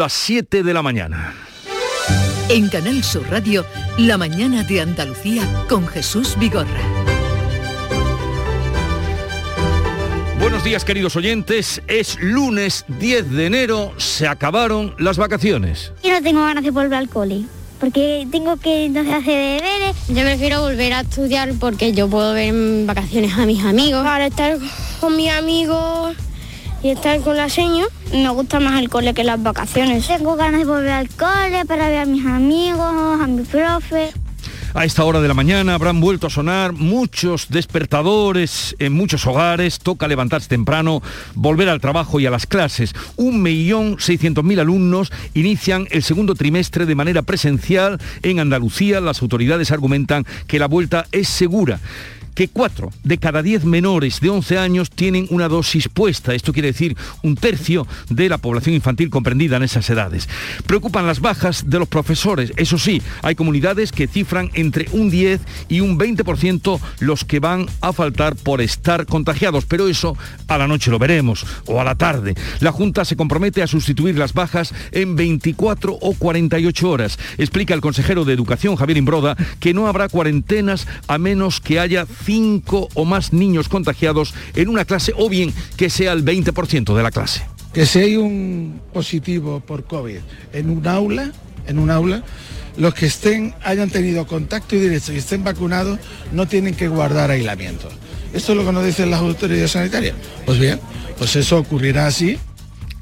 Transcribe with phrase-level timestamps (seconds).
[0.00, 1.34] Las 7 de la mañana.
[2.48, 3.66] En Canal Sur Radio,
[3.98, 6.80] La mañana de Andalucía con Jesús Vigorra.
[10.38, 15.92] Buenos días queridos oyentes, es lunes 10 de enero, se acabaron las vacaciones.
[16.02, 17.44] Yo no tengo ganas de volver al cole,
[17.78, 19.96] porque tengo que entonces hacer deberes.
[20.08, 24.02] Yo prefiero volver a estudiar porque yo puedo ver en vacaciones a mis amigos.
[24.02, 24.56] Para estar
[24.98, 26.16] con mis amigos
[26.82, 30.06] y estar con la seño, me gusta más el cole que las vacaciones.
[30.06, 34.10] Tengo ganas de volver al cole para ver a mis amigos, a mi profe.
[34.72, 39.80] A esta hora de la mañana habrán vuelto a sonar muchos despertadores en muchos hogares.
[39.80, 41.02] Toca levantarse temprano,
[41.34, 42.94] volver al trabajo y a las clases.
[43.16, 49.00] Un millón seiscientos mil alumnos inician el segundo trimestre de manera presencial en Andalucía.
[49.00, 51.80] Las autoridades argumentan que la vuelta es segura
[52.40, 56.34] que 4 de cada 10 menores de 11 años tienen una dosis puesta.
[56.34, 60.26] Esto quiere decir un tercio de la población infantil comprendida en esas edades.
[60.64, 62.54] Preocupan las bajas de los profesores.
[62.56, 67.66] Eso sí, hay comunidades que cifran entre un 10 y un 20% los que van
[67.82, 69.66] a faltar por estar contagiados.
[69.66, 70.16] Pero eso
[70.48, 72.36] a la noche lo veremos o a la tarde.
[72.60, 77.18] La Junta se compromete a sustituir las bajas en 24 o 48 horas.
[77.36, 82.06] Explica el consejero de Educación, Javier Imbroda, que no habrá cuarentenas a menos que haya
[82.30, 87.02] cinco o más niños contagiados en una clase o bien que sea el 20% de
[87.02, 87.42] la clase.
[87.74, 90.18] Que si hay un positivo por COVID
[90.52, 91.32] en un aula,
[91.66, 92.22] en un aula,
[92.76, 95.98] los que estén, hayan tenido contacto directo y estén vacunados
[96.30, 97.88] no tienen que guardar aislamiento.
[98.32, 100.14] Esto es lo que nos dicen las autoridades sanitarias.
[100.46, 100.78] Pues bien,
[101.18, 102.38] pues eso ocurrirá así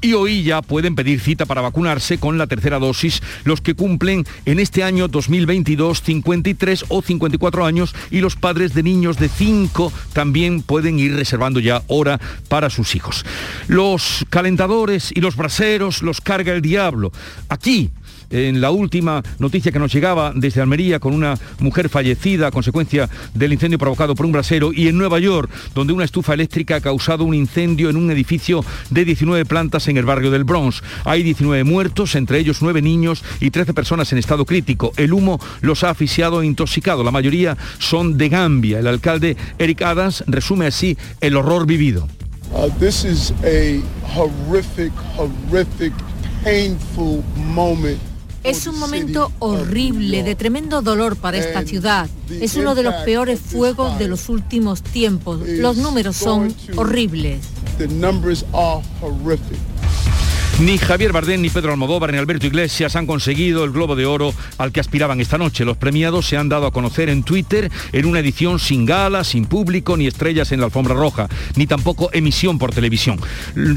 [0.01, 4.25] y hoy ya pueden pedir cita para vacunarse con la tercera dosis los que cumplen
[4.45, 9.91] en este año 2022 53 o 54 años y los padres de niños de 5
[10.13, 13.25] también pueden ir reservando ya hora para sus hijos.
[13.67, 17.11] Los calentadores y los braseros los carga el diablo.
[17.49, 17.91] Aquí
[18.29, 23.09] en la última noticia que nos llegaba desde Almería con una mujer fallecida a consecuencia
[23.33, 26.81] del incendio provocado por un brasero y en Nueva York, donde una estufa eléctrica ha
[26.81, 30.81] causado un incendio en un edificio de 19 plantas en el barrio del Bronx.
[31.05, 34.93] Hay 19 muertos, entre ellos 9 niños y 13 personas en estado crítico.
[34.97, 37.03] El humo los ha asfixiado e intoxicado.
[37.03, 38.79] La mayoría son de Gambia.
[38.79, 42.07] El alcalde Eric Adams resume así el horror vivido.
[42.51, 42.69] Uh,
[48.43, 52.09] es un momento horrible, de tremendo dolor para esta ciudad.
[52.29, 55.41] Es uno de los peores fuegos de los últimos tiempos.
[55.45, 57.45] Los números son horribles.
[60.59, 64.33] Ni Javier Bardem, ni Pedro Almodóvar, ni Alberto Iglesias han conseguido el Globo de Oro
[64.57, 65.63] al que aspiraban esta noche.
[65.63, 69.45] Los premiados se han dado a conocer en Twitter en una edición sin gala, sin
[69.45, 73.21] público, ni estrellas en la alfombra roja, ni tampoco emisión por televisión.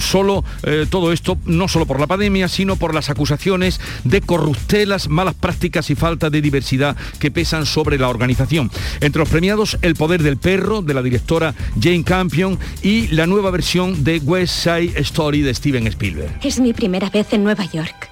[0.00, 5.08] Solo eh, todo esto, no solo por la pandemia, sino por las acusaciones de corruptelas,
[5.08, 8.72] malas prácticas y falta de diversidad que pesan sobre la organización.
[9.00, 13.52] Entre los premiados, El poder del perro, de la directora Jane Campion, y la nueva
[13.52, 16.32] versión de West Side Story de Steven Spielberg
[16.72, 18.10] primera vez en Nueva York.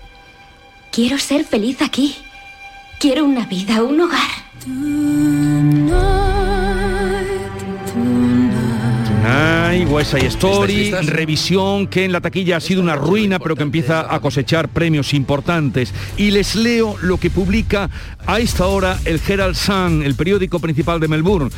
[0.93, 2.17] Quiero ser feliz aquí.
[2.99, 4.29] Quiero una vida, un hogar.
[9.23, 13.63] Tonight, West Side Story, revisión que en la taquilla ha sido una ruina, pero que
[13.63, 15.95] empieza a cosechar premios importantes.
[16.17, 17.89] Y les leo lo que publica
[18.27, 21.51] a esta hora el Herald Sun, el periódico principal de Melbourne.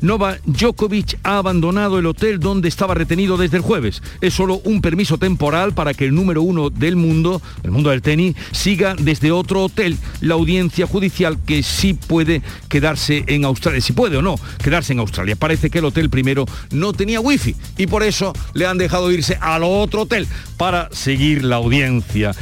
[0.00, 4.02] Nova Djokovic ha abandonado el hotel donde estaba retenido desde el jueves.
[4.20, 8.02] Es solo un permiso temporal para que el número uno del mundo, el mundo del
[8.02, 13.94] tenis, siga desde otro hotel la audiencia judicial que sí puede quedarse en Australia, si
[13.94, 15.36] puede o no quedarse en Australia.
[15.36, 19.38] Parece que el hotel primero no tenía wifi y por eso le han dejado irse
[19.40, 20.26] al otro hotel
[20.56, 22.34] para seguir la audiencia.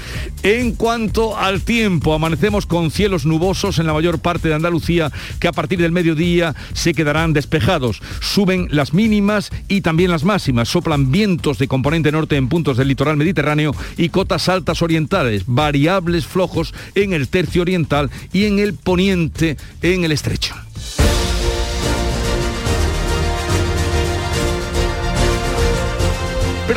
[0.42, 5.10] En cuanto al tiempo, amanecemos con cielos nubosos en la mayor parte de Andalucía
[5.41, 8.00] que a partir del mediodía se quedarán despejados.
[8.21, 10.69] Suben las mínimas y también las máximas.
[10.69, 16.27] Soplan vientos de componente norte en puntos del litoral mediterráneo y cotas altas orientales, variables
[16.27, 20.54] flojos en el tercio oriental y en el poniente en el estrecho.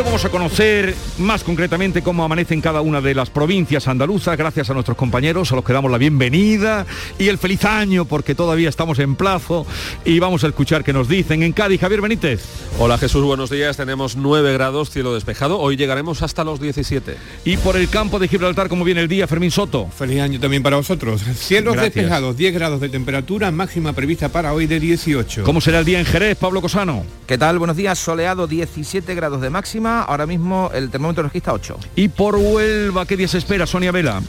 [0.08, 4.70] Vamos a conocer más concretamente cómo amanece en cada una de las provincias andaluzas, gracias
[4.70, 6.86] a nuestros compañeros, a los que damos la bienvenida
[7.20, 9.68] y el feliz año, porque todavía estamos en plazo
[10.06, 11.44] y vamos a escuchar qué nos dicen.
[11.44, 12.42] En Cádiz, Javier Benítez.
[12.80, 13.76] Hola Jesús, buenos días.
[13.76, 15.60] Tenemos 9 grados, cielo despejado.
[15.60, 17.18] Hoy llegaremos hasta los 17.
[17.44, 19.88] Y por el campo de Gibraltar, ¿cómo viene el día, Fermín Soto?
[19.88, 21.22] Feliz año también para vosotros.
[21.36, 25.44] Cielos despejados, 10 grados de temperatura, máxima prevista para hoy de 18.
[25.44, 27.04] ¿Cómo será el día en Jerez, Pablo Cosano?
[27.28, 27.60] ¿Qué tal?
[27.60, 31.78] Buenos días, soleado, 17 grados de máxima ahora mismo el termómetro registra 8.
[31.96, 34.22] Y por Huelva, ¿qué día se espera, Sonia Vela?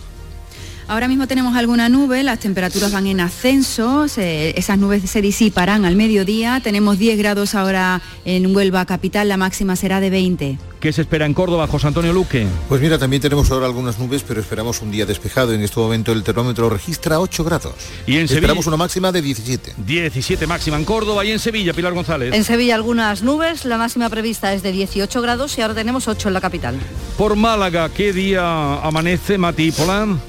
[0.88, 5.96] Ahora mismo tenemos alguna nube, las temperaturas van en ascenso, esas nubes se disiparán al
[5.96, 10.58] mediodía, tenemos 10 grados ahora en Huelva capital, la máxima será de 20.
[10.80, 12.46] ¿Qué se espera en Córdoba, José Antonio Luque?
[12.70, 15.52] Pues mira, también tenemos ahora algunas nubes, pero esperamos un día despejado.
[15.52, 17.74] En este momento el termómetro registra 8 grados.
[18.06, 19.74] Y en Esperamos una máxima de 17.
[19.84, 22.32] 17 máxima en Córdoba y en Sevilla, Pilar González.
[22.32, 26.28] En Sevilla algunas nubes, la máxima prevista es de 18 grados y ahora tenemos 8
[26.28, 26.78] en la capital.
[27.18, 30.20] Por Málaga, ¿qué día amanece, Mati Polán?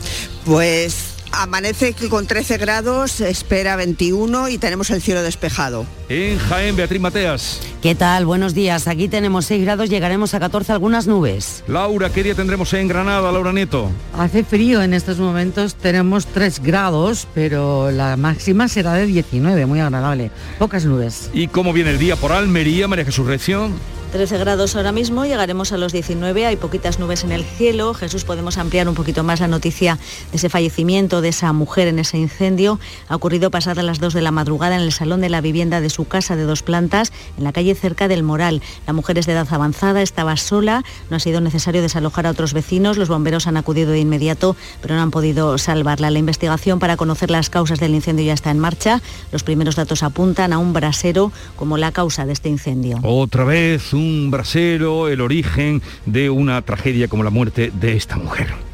[0.49, 5.85] Pues amanece con 13 grados, espera 21 y tenemos el cielo despejado.
[6.09, 7.61] En Jaén, Beatriz Mateas.
[7.83, 8.25] ¿Qué tal?
[8.25, 8.87] Buenos días.
[8.87, 11.63] Aquí tenemos 6 grados, llegaremos a 14 algunas nubes.
[11.67, 13.91] Laura, ¿qué día tendremos en Granada, Laura Nieto?
[14.17, 19.81] Hace frío en estos momentos, tenemos 3 grados, pero la máxima será de 19, muy
[19.81, 20.31] agradable.
[20.57, 21.29] Pocas nubes.
[21.31, 23.69] ¿Y cómo viene el día por Almería, María Jesús Recio?
[24.11, 27.93] 13 grados ahora mismo, llegaremos a los 19, hay poquitas nubes en el cielo.
[27.93, 29.99] Jesús, podemos ampliar un poquito más la noticia
[30.31, 32.79] de ese fallecimiento de esa mujer en ese incendio.
[33.07, 35.91] Ha ocurrido pasadas las 2 de la madrugada en el salón de la vivienda de
[35.91, 38.63] su casa de dos plantas, en la calle cerca del Moral.
[38.87, 42.53] La mujer es de edad avanzada, estaba sola, no ha sido necesario desalojar a otros
[42.53, 46.09] vecinos, los bomberos han acudido de inmediato, pero no han podido salvarla.
[46.09, 49.03] La investigación para conocer las causas del incendio ya está en marcha.
[49.31, 52.99] Los primeros datos apuntan a un brasero como la causa de este incendio.
[53.03, 58.68] Otra vez un brasero, el origen de una tragedia como la muerte de esta mujer.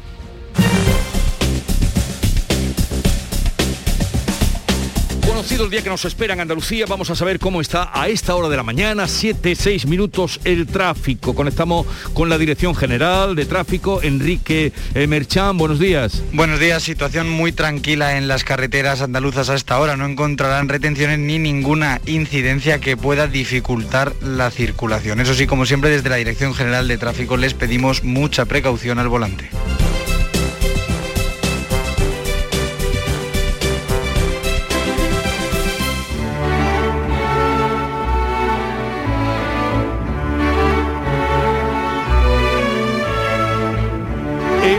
[5.46, 8.34] Conocido el día que nos espera en Andalucía, vamos a saber cómo está a esta
[8.34, 11.36] hora de la mañana, 7, 6 minutos el tráfico.
[11.36, 16.24] Conectamos con la Dirección General de Tráfico, Enrique eh, Merchán, buenos días.
[16.32, 19.96] Buenos días, situación muy tranquila en las carreteras andaluzas a esta hora.
[19.96, 25.20] No encontrarán retenciones ni ninguna incidencia que pueda dificultar la circulación.
[25.20, 29.08] Eso sí, como siempre, desde la Dirección General de Tráfico les pedimos mucha precaución al
[29.08, 29.48] volante.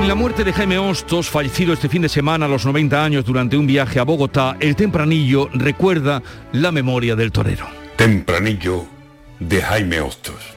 [0.08, 3.58] La muerte de Jaime Hostos, fallecido este fin de semana a los 90 años durante
[3.58, 6.24] un viaje a Bogotá, el tempranillo recuerda
[6.54, 7.68] la memoria del torero.
[7.98, 8.86] Tempranillo
[9.38, 10.56] de Jaime Hostos.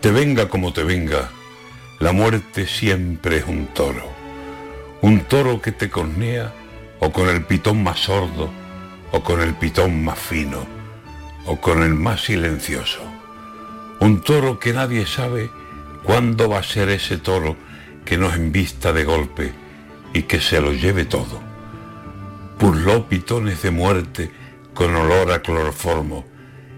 [0.00, 1.28] Te venga como te venga,
[2.00, 4.10] la muerte siempre es un toro.
[5.02, 6.54] Un toro que te cornea
[7.00, 8.50] o con el pitón más sordo,
[9.12, 10.66] o con el pitón más fino,
[11.44, 13.02] o con el más silencioso.
[14.00, 15.50] Un toro que nadie sabe
[16.02, 17.58] cuándo va a ser ese toro
[18.04, 19.52] que nos embista de golpe
[20.12, 21.40] y que se lo lleve todo.
[22.58, 24.30] Purló pitones de muerte
[24.74, 26.24] con olor a cloroformo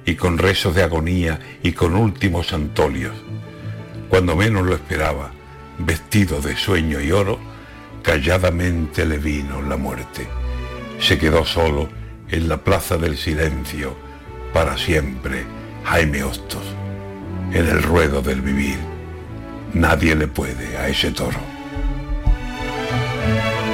[0.04, 3.14] y con rezos de agonía y con últimos antolios.
[4.08, 5.32] Cuando menos lo esperaba,
[5.78, 7.38] vestido de sueño y oro,
[8.02, 10.28] calladamente le vino la muerte.
[11.00, 11.88] Se quedó solo
[12.28, 13.96] en la plaza del silencio,
[14.52, 15.44] para siempre,
[15.84, 16.62] Jaime Hostos,
[17.52, 18.95] en el ruedo del vivir.
[19.76, 21.38] Nadie le puede a ese toro.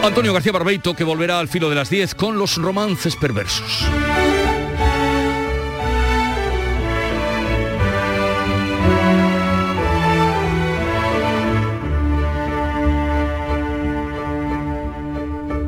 [0.03, 3.87] Antonio García Barbeito que volverá al filo de las 10 con los romances perversos.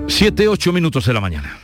[0.09, 1.64] Siete, ocho minutos de la mañana.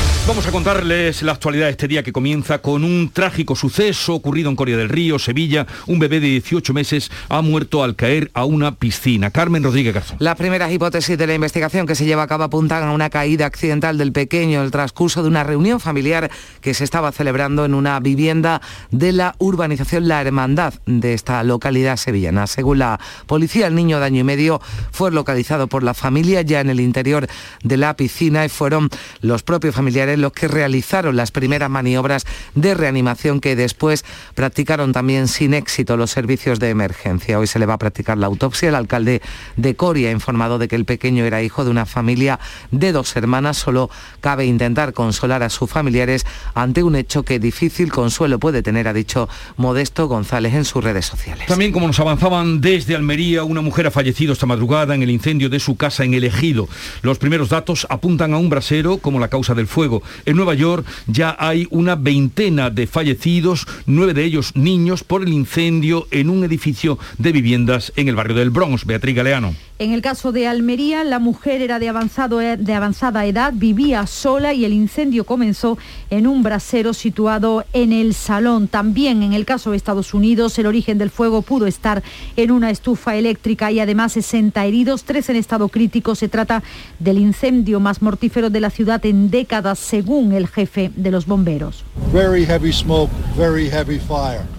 [0.27, 4.51] Vamos a contarles la actualidad de este día que comienza con un trágico suceso ocurrido
[4.51, 5.65] en Coria del Río, Sevilla.
[5.87, 9.31] Un bebé de 18 meses ha muerto al caer a una piscina.
[9.31, 10.17] Carmen Rodríguez Garzón.
[10.19, 13.47] Las primeras hipótesis de la investigación que se lleva a cabo apuntan a una caída
[13.47, 16.29] accidental del pequeño el transcurso de una reunión familiar
[16.61, 18.61] que se estaba celebrando en una vivienda
[18.91, 22.45] de la urbanización La Hermandad de esta localidad sevillana.
[22.45, 24.61] Según la policía, el niño de año y medio
[24.91, 27.27] fue localizado por la familia ya en el interior
[27.63, 28.87] de la piscina y fueron
[29.21, 32.25] los propios familiares los que realizaron las primeras maniobras
[32.55, 37.39] de reanimación que después practicaron también sin éxito los servicios de emergencia.
[37.39, 38.69] Hoy se le va a practicar la autopsia.
[38.69, 39.21] El alcalde
[39.57, 42.39] de Coria ha informado de que el pequeño era hijo de una familia
[42.71, 43.57] de dos hermanas.
[43.57, 48.87] Solo cabe intentar consolar a sus familiares ante un hecho que difícil consuelo puede tener,
[48.87, 51.47] ha dicho Modesto González en sus redes sociales.
[51.47, 55.49] También como nos avanzaban desde Almería, una mujer ha fallecido esta madrugada en el incendio
[55.49, 56.67] de su casa en el Ejido.
[57.01, 60.00] Los primeros datos apuntan a un brasero como la causa del fuego.
[60.25, 65.29] En Nueva York ya hay una veintena de fallecidos, nueve de ellos niños, por el
[65.29, 68.85] incendio en un edificio de viviendas en el barrio del Bronx.
[68.85, 69.53] Beatriz Galeano.
[69.81, 74.05] En el caso de Almería, la mujer era de, avanzado, e, de avanzada edad, vivía
[74.05, 75.75] sola y el incendio comenzó
[76.11, 78.67] en un brasero situado en el salón.
[78.67, 82.03] También en el caso de Estados Unidos, el origen del fuego pudo estar
[82.35, 86.13] en una estufa eléctrica y además 60 heridos, tres en estado crítico.
[86.13, 86.61] Se trata
[86.99, 91.83] del incendio más mortífero de la ciudad en décadas, según el jefe de los bomberos.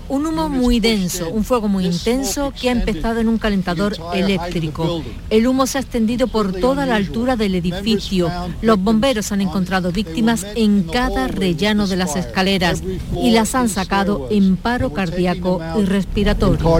[0.08, 5.02] Un humo muy denso, un fuego muy intenso que ha empezado en un calentador eléctrico.
[5.30, 8.30] El humo se ha extendido por toda la altura del edificio.
[8.60, 12.82] Los bomberos han encontrado víctimas en cada rellano de las escaleras
[13.16, 16.76] y las han sacado en paro cardíaco y respiratorio.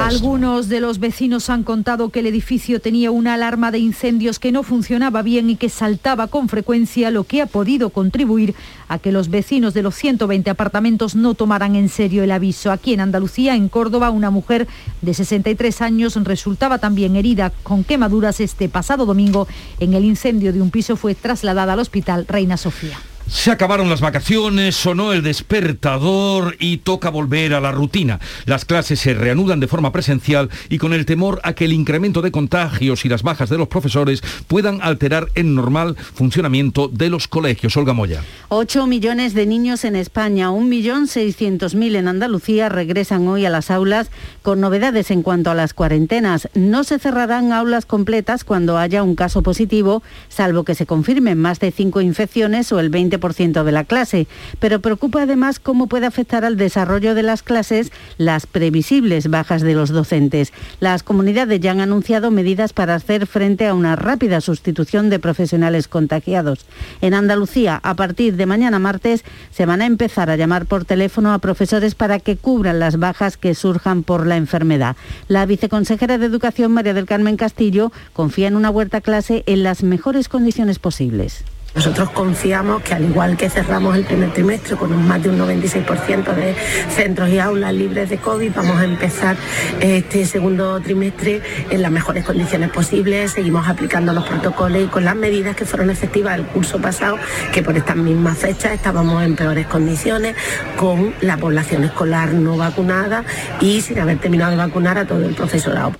[0.00, 4.50] Algunos de los vecinos han contado que el edificio tenía una alarma de incendios que
[4.50, 8.54] no funcionaba bien y que saltaba con frecuencia, lo que ha podido contribuir
[8.88, 12.70] a que los vecinos de los 120 apartamentos no tomaran en serio el aviso.
[12.70, 14.68] Aquí en Andalucía, en Córdoba, una mujer
[15.00, 19.48] de 63 años resultaba también herida con quemaduras este pasado domingo
[19.80, 22.98] en el incendio de un piso fue trasladada al hospital Reina Sofía.
[23.32, 28.20] Se acabaron las vacaciones, sonó el despertador y toca volver a la rutina.
[28.44, 32.20] Las clases se reanudan de forma presencial y con el temor a que el incremento
[32.20, 37.26] de contagios y las bajas de los profesores puedan alterar el normal funcionamiento de los
[37.26, 37.74] colegios.
[37.78, 38.22] Olga Moya.
[38.50, 44.10] 8 millones de niños en España, 1.600.000 en Andalucía regresan hoy a las aulas
[44.42, 46.50] con novedades en cuanto a las cuarentenas.
[46.54, 51.60] No se cerrarán aulas completas cuando haya un caso positivo, salvo que se confirmen más
[51.60, 54.26] de cinco infecciones o el 20 ciento de la clase,
[54.58, 59.74] pero preocupa además cómo puede afectar al desarrollo de las clases las previsibles bajas de
[59.74, 60.52] los docentes.
[60.80, 65.86] Las comunidades ya han anunciado medidas para hacer frente a una rápida sustitución de profesionales
[65.86, 66.66] contagiados.
[67.00, 71.32] En Andalucía, a partir de mañana martes, se van a empezar a llamar por teléfono
[71.32, 74.96] a profesores para que cubran las bajas que surjan por la enfermedad.
[75.28, 79.62] La viceconsejera de Educación, María del Carmen Castillo, confía en una vuelta a clase en
[79.62, 81.44] las mejores condiciones posibles.
[81.74, 85.38] Nosotros confiamos que al igual que cerramos el primer trimestre con un más de un
[85.38, 86.54] 96% de
[86.94, 89.36] centros y aulas libres de COVID, vamos a empezar
[89.80, 93.32] este segundo trimestre en las mejores condiciones posibles.
[93.32, 97.16] Seguimos aplicando los protocolos y con las medidas que fueron efectivas el curso pasado,
[97.52, 100.36] que por estas mismas fechas estábamos en peores condiciones,
[100.76, 103.24] con la población escolar no vacunada
[103.60, 105.92] y sin haber terminado de vacunar a todo el profesorado.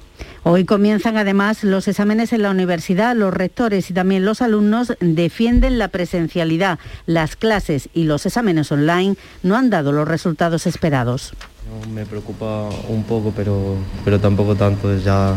[0.44, 3.14] Hoy comienzan además los exámenes en la universidad.
[3.14, 6.80] Los rectores y también los alumnos defienden la presencialidad.
[7.06, 11.32] Las clases y los exámenes online no han dado los resultados esperados.
[11.94, 15.36] me preocupa un poco, pero, pero tampoco tanto, ya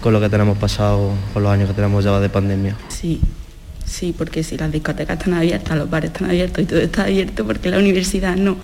[0.00, 2.76] con lo que tenemos pasado, con los años que tenemos ya de pandemia.
[2.88, 3.20] Sí,
[3.84, 7.44] sí, porque si las discotecas están abiertas, los bares están abiertos y todo está abierto,
[7.44, 8.56] porque la universidad no.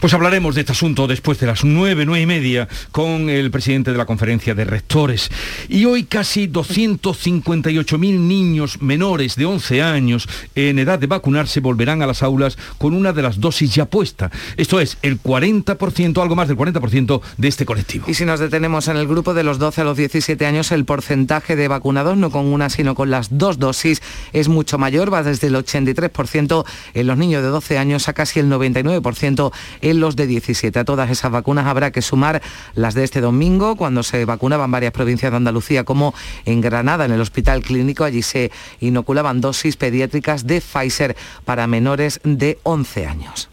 [0.00, 3.92] Pues hablaremos de este asunto después de las nueve, nueve y media con el presidente
[3.92, 5.30] de la conferencia de rectores.
[5.68, 12.06] Y hoy casi 258.000 niños menores de 11 años en edad de vacunarse volverán a
[12.06, 14.30] las aulas con una de las dosis ya puesta.
[14.56, 18.06] Esto es el 40%, algo más del 40% de este colectivo.
[18.08, 20.84] Y si nos detenemos en el grupo de los 12 a los 17 años, el
[20.84, 25.22] porcentaje de vacunados, no con una, sino con las dos dosis, es mucho mayor, va
[25.22, 29.45] desde el 83% en los niños de 12 años a casi el 99%
[29.80, 30.78] en los de 17.
[30.78, 32.42] A todas esas vacunas habrá que sumar
[32.74, 37.12] las de este domingo, cuando se vacunaban varias provincias de Andalucía, como en Granada, en
[37.12, 38.04] el Hospital Clínico.
[38.04, 38.50] Allí se
[38.80, 43.48] inoculaban dosis pediátricas de Pfizer para menores de 11 años.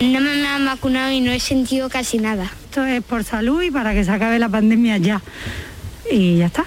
[0.00, 2.50] No me han vacunado y no he sentido casi nada.
[2.64, 5.20] Esto es por salud y para que se acabe la pandemia ya.
[6.10, 6.64] Y ya está,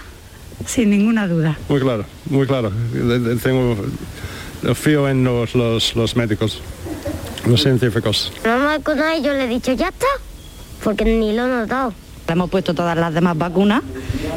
[0.66, 1.58] sin ninguna duda.
[1.68, 2.72] Muy claro, muy claro.
[3.42, 3.76] Tengo
[4.76, 6.62] fío en los, los, los médicos,
[7.46, 8.32] los científicos.
[8.46, 10.08] No me vacunado y yo le he dicho, ya está,
[10.84, 11.94] porque ni lo he notado.
[12.26, 13.84] Hemos puesto todas las demás vacunas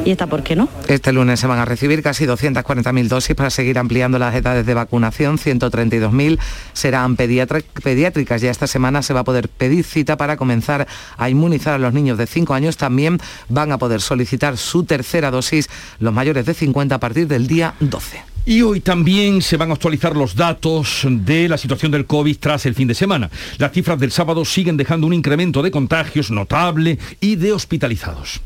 [0.04, 0.68] y esta, ¿por qué no?
[0.88, 4.75] Este lunes se van a recibir casi 240.000 dosis para seguir ampliando las edades de
[4.75, 5.38] vacunación.
[5.38, 6.38] 132.000
[6.72, 8.42] serán pediátricas.
[8.42, 11.94] Ya esta semana se va a poder pedir cita para comenzar a inmunizar a los
[11.94, 12.76] niños de 5 años.
[12.76, 15.70] También van a poder solicitar su tercera dosis
[16.00, 18.36] los mayores de 50 a partir del día 12.
[18.49, 22.65] Y hoy también se van a actualizar los datos de la situación del COVID tras
[22.65, 23.29] el fin de semana.
[23.59, 28.41] Las cifras del sábado siguen dejando un incremento de contagios notable y de hospitalizados.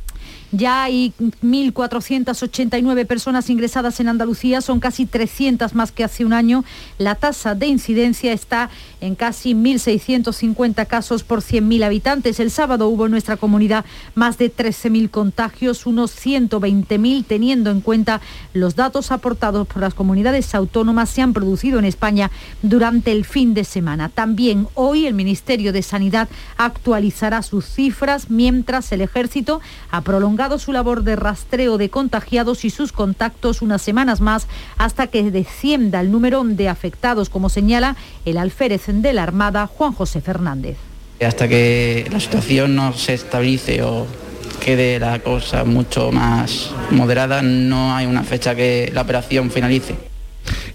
[0.53, 6.65] Ya hay 1.489 personas ingresadas en Andalucía, son casi 300 más que hace un año.
[6.99, 8.69] La tasa de incidencia está
[9.01, 12.41] en casi 1.650 casos por 100.000 habitantes.
[12.41, 13.85] El sábado hubo en nuestra comunidad
[14.17, 18.21] más de 13.000 contagios, unos 120.000, teniendo en cuenta
[18.53, 22.31] los datos aportados por las comunidades autónomas se han producido en España
[22.63, 24.09] durante el fin de semana.
[24.09, 29.61] También hoy el Ministerio de Sanidad actualizará sus cifras mientras el ejército
[29.93, 34.47] ha prolongado su labor de rastreo de contagiados y sus contactos unas semanas más
[34.79, 39.93] hasta que descienda el número de afectados, como señala el alférez de la Armada, Juan
[39.93, 40.79] José Fernández.
[41.21, 44.07] Hasta que la situación no se estabilice o
[44.65, 50.10] quede la cosa mucho más moderada, no hay una fecha que la operación finalice.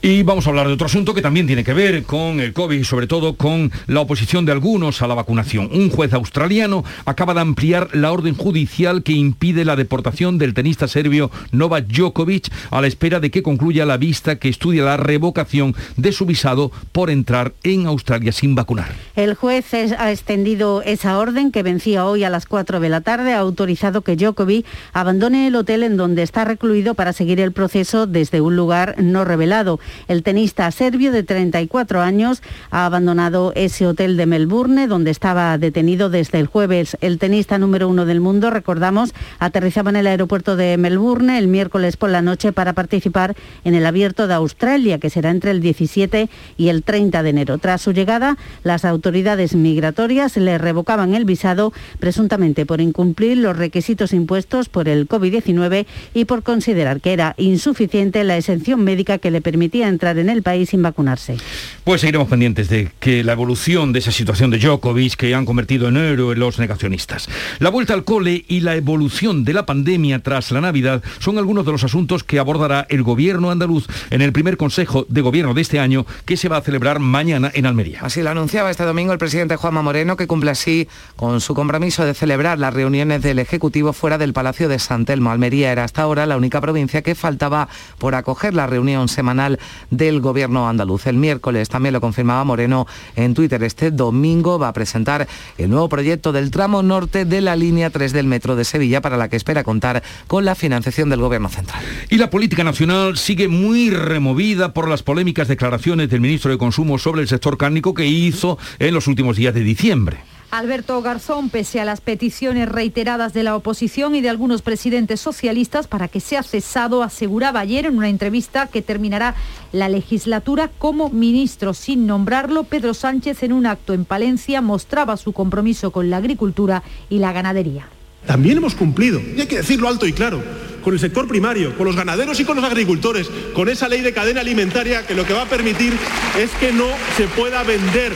[0.08, 2.78] Y vamos a hablar de otro asunto que también tiene que ver con el COVID
[2.78, 5.68] y sobre todo con la oposición de algunos a la vacunación.
[5.74, 10.88] Un juez australiano acaba de ampliar la orden judicial que impide la deportación del tenista
[10.88, 15.74] serbio Novak Djokovic a la espera de que concluya la vista que estudia la revocación
[15.98, 18.94] de su visado por entrar en Australia sin vacunar.
[19.16, 23.34] El juez ha extendido esa orden que vencía hoy a las 4 de la tarde,
[23.34, 28.06] ha autorizado que Djokovic abandone el hotel en donde está recluido para seguir el proceso
[28.06, 29.80] desde un lugar no revelado.
[30.08, 36.10] El tenista serbio de 34 años ha abandonado ese hotel de Melbourne donde estaba detenido
[36.10, 36.98] desde el jueves.
[37.02, 41.98] El tenista número uno del mundo, recordamos, aterrizaba en el aeropuerto de Melbourne el miércoles
[41.98, 46.30] por la noche para participar en el abierto de Australia, que será entre el 17
[46.58, 47.58] y el 30 de enero.
[47.58, 54.14] Tras su llegada, las autoridades migratorias le revocaban el visado presuntamente por incumplir los requisitos
[54.14, 59.42] impuestos por el COVID-19 y por considerar que era insuficiente la exención médica que le
[59.42, 61.38] permitía entrar en el país sin vacunarse.
[61.84, 65.88] Pues seguiremos pendientes de que la evolución de esa situación de Djokovic que han convertido
[65.88, 67.28] en héroe los negacionistas.
[67.60, 71.66] La vuelta al cole y la evolución de la pandemia tras la Navidad son algunos
[71.66, 75.62] de los asuntos que abordará el gobierno andaluz en el primer Consejo de Gobierno de
[75.62, 78.00] este año que se va a celebrar mañana en Almería.
[78.02, 82.06] Así lo anunciaba este domingo el presidente Juanma Moreno que cumple así con su compromiso
[82.06, 85.32] de celebrar las reuniones del Ejecutivo fuera del Palacio de San Telmo.
[85.32, 90.22] Almería era hasta ahora la única provincia que faltaba por acoger la reunión semanal del
[90.22, 91.08] gobierno andaluz.
[91.08, 93.64] El miércoles también lo confirmaba Moreno en Twitter.
[93.64, 98.14] Este domingo va a presentar el nuevo proyecto del tramo norte de la línea 3
[98.14, 101.84] del metro de Sevilla para la que espera contar con la financiación del gobierno central.
[102.10, 106.98] Y la política nacional sigue muy removida por las polémicas declaraciones del ministro de Consumo
[106.98, 110.35] sobre el sector cárnico que hizo en los últimos días de diciembre.
[110.58, 115.88] Alberto Garzón, pese a las peticiones reiteradas de la oposición y de algunos presidentes socialistas
[115.88, 119.36] para que sea cesado, aseguraba ayer en una entrevista que terminará
[119.74, 122.64] la legislatura como ministro sin nombrarlo.
[122.64, 127.34] Pedro Sánchez en un acto en Palencia mostraba su compromiso con la agricultura y la
[127.34, 127.90] ganadería.
[128.26, 130.42] También hemos cumplido, y hay que decirlo alto y claro,
[130.86, 134.14] con el sector primario, con los ganaderos y con los agricultores, con esa ley de
[134.14, 135.92] cadena alimentaria que lo que va a permitir
[136.40, 136.88] es que no
[137.18, 138.14] se pueda vender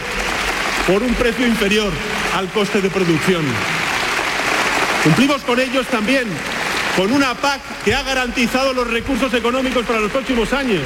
[0.89, 1.93] por un precio inferior
[2.35, 3.45] al coste de producción.
[5.03, 6.23] Cumplimos con ellos también
[6.97, 10.81] con una PAC que ha garantizado los recursos económicos para los próximos años.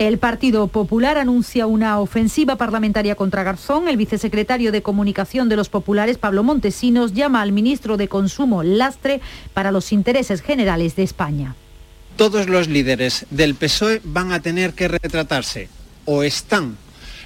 [0.00, 3.86] El Partido Popular anuncia una ofensiva parlamentaria contra Garzón.
[3.86, 9.20] El vicesecretario de Comunicación de los Populares, Pablo Montesinos, llama al ministro de Consumo lastre
[9.52, 11.54] para los intereses generales de España.
[12.16, 15.68] Todos los líderes del PSOE van a tener que retratarse
[16.04, 16.76] o están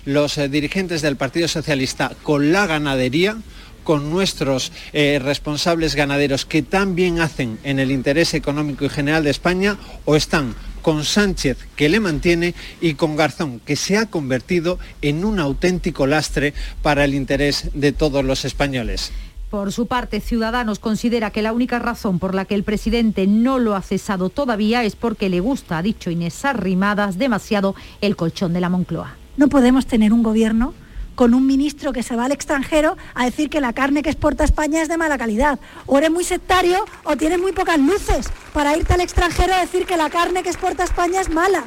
[0.09, 3.37] los eh, dirigentes del Partido Socialista con la ganadería,
[3.85, 9.31] con nuestros eh, responsables ganaderos que también hacen en el interés económico y general de
[9.31, 14.79] España, o están con Sánchez, que le mantiene, y con Garzón, que se ha convertido
[15.03, 19.13] en un auténtico lastre para el interés de todos los españoles.
[19.51, 23.59] Por su parte, Ciudadanos considera que la única razón por la que el presidente no
[23.59, 28.55] lo ha cesado todavía es porque le gusta, ha dicho Inés Arrimadas, demasiado el colchón
[28.55, 29.18] de la Moncloa.
[29.39, 30.75] No podemos tener un gobierno
[31.15, 34.43] con un ministro que se va al extranjero a decir que la carne que exporta
[34.43, 35.61] España es de mala calidad.
[35.87, 39.87] O eres muy sectario o tienes muy pocas luces para irte al extranjero a decir
[39.87, 41.63] que la carne que exporta España es mala.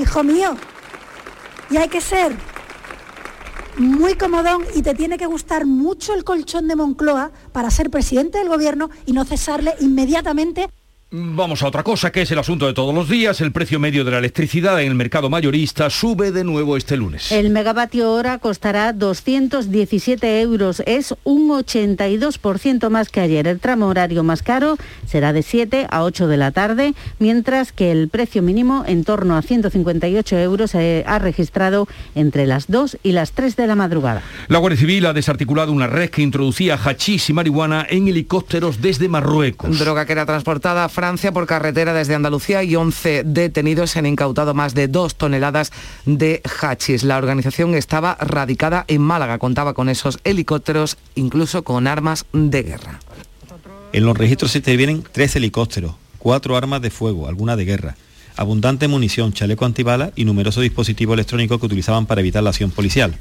[0.00, 0.56] Hijo mío,
[1.70, 2.34] y hay que ser
[3.78, 8.38] muy comodón y te tiene que gustar mucho el colchón de Moncloa para ser presidente
[8.38, 10.68] del gobierno y no cesarle inmediatamente
[11.14, 13.42] Vamos a otra cosa, que es el asunto de todos los días.
[13.42, 17.30] El precio medio de la electricidad en el mercado mayorista sube de nuevo este lunes.
[17.30, 20.82] El megavatio hora costará 217 euros.
[20.86, 23.46] Es un 82% más que ayer.
[23.46, 27.92] El tramo horario más caro será de 7 a 8 de la tarde, mientras que
[27.92, 33.12] el precio mínimo en torno a 158 euros se ha registrado entre las 2 y
[33.12, 34.22] las 3 de la madrugada.
[34.48, 39.10] La Guardia Civil ha desarticulado una red que introducía hachís y marihuana en helicópteros desde
[39.10, 39.78] Marruecos.
[39.78, 44.54] Droga que era transportada a Francia por carretera desde Andalucía y 11 detenidos han incautado
[44.54, 45.72] más de dos toneladas
[46.06, 47.02] de hachís.
[47.02, 53.00] La organización estaba radicada en Málaga, contaba con esos helicópteros, incluso con armas de guerra.
[53.92, 57.96] En los registros se te vienen tres helicópteros, cuatro armas de fuego, alguna de guerra,
[58.36, 63.18] abundante munición, chaleco antibala y numeroso dispositivo electrónico que utilizaban para evitar la acción policial.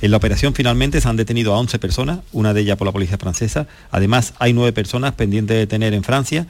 [0.00, 2.92] En la operación finalmente se han detenido a 11 personas, una de ellas por la
[2.92, 3.66] policía francesa.
[3.90, 6.46] Además, hay nueve personas pendientes de detener en Francia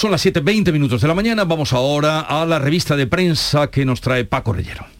[0.00, 1.44] son las 7.20 minutos de la mañana.
[1.44, 4.99] Vamos ahora a la revista de prensa que nos trae Paco Rellero.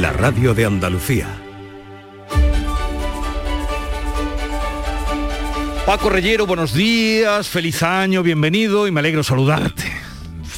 [0.00, 1.28] la radio de Andalucía.
[5.86, 9.93] Paco Reyero, buenos días, feliz año, bienvenido y me alegro saludarte.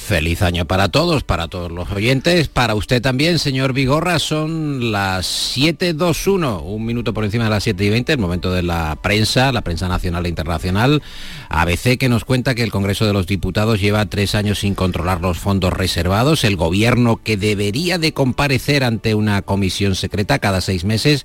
[0.06, 4.20] Feliz año para todos, para todos los oyentes, para usted también, señor Vigorra.
[4.20, 8.62] Son las 7.21, un minuto por encima de las 7 y 20, el momento de
[8.62, 11.02] la prensa, la prensa nacional e internacional.
[11.48, 15.20] ABC que nos cuenta que el Congreso de los Diputados lleva tres años sin controlar
[15.20, 16.44] los fondos reservados.
[16.44, 21.24] El gobierno que debería de comparecer ante una comisión secreta cada seis meses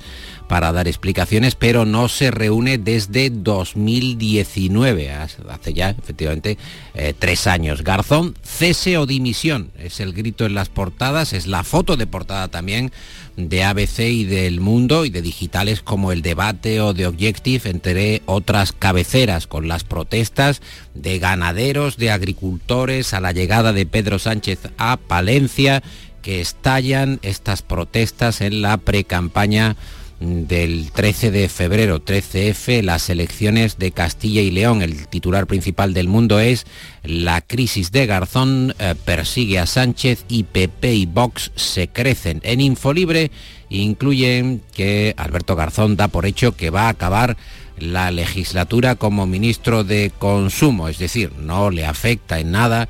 [0.52, 6.58] para dar explicaciones, pero no se reúne desde 2019, hace ya efectivamente
[6.94, 7.86] eh, tres años.
[7.86, 12.50] Garzón, cese o dimisión, es el grito en las portadas, es la foto de portada
[12.50, 12.92] también
[13.38, 18.22] de ABC y del Mundo y de digitales como El Debate o de Objective, entre
[18.26, 20.62] otras cabeceras, con las protestas
[20.94, 25.82] de ganaderos, de agricultores a la llegada de Pedro Sánchez a Palencia,
[26.22, 29.78] que estallan estas protestas en la precampaña
[30.22, 34.84] del 13 de febrero, 13F, las elecciones de Castilla y León.
[34.84, 36.66] El titular principal del mundo es
[37.04, 42.40] La crisis de Garzón eh, persigue a Sánchez y PP y Vox se crecen.
[42.44, 43.32] En Infolibre
[43.70, 47.36] incluyen que Alberto Garzón da por hecho que va a acabar
[47.78, 52.88] la legislatura como ministro de Consumo, es decir, no le afecta en nada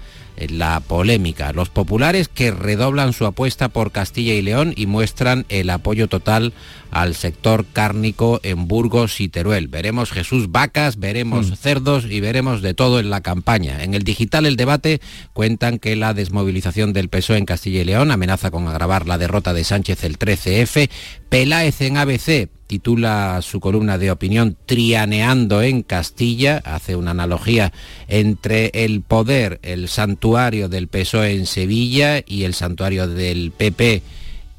[0.50, 1.54] la polémica.
[1.54, 6.54] Los populares que redoblan su apuesta por Castilla y León y muestran el apoyo total
[6.92, 9.68] al sector cárnico en Burgos y Teruel.
[9.68, 11.56] Veremos Jesús vacas, veremos mm.
[11.56, 13.84] cerdos y veremos de todo en la campaña.
[13.84, 15.02] En el digital el debate
[15.34, 19.54] cuentan que la desmovilización del PSOE en Castilla y León amenaza con agravar la derrota
[19.54, 20.90] de Sánchez el 13F.
[21.30, 27.74] Peláez en ABC titula su columna de opinión Trianeando en Castilla, hace una analogía
[28.08, 34.04] entre el poder, el santuario del PSOE en Sevilla y el santuario del PP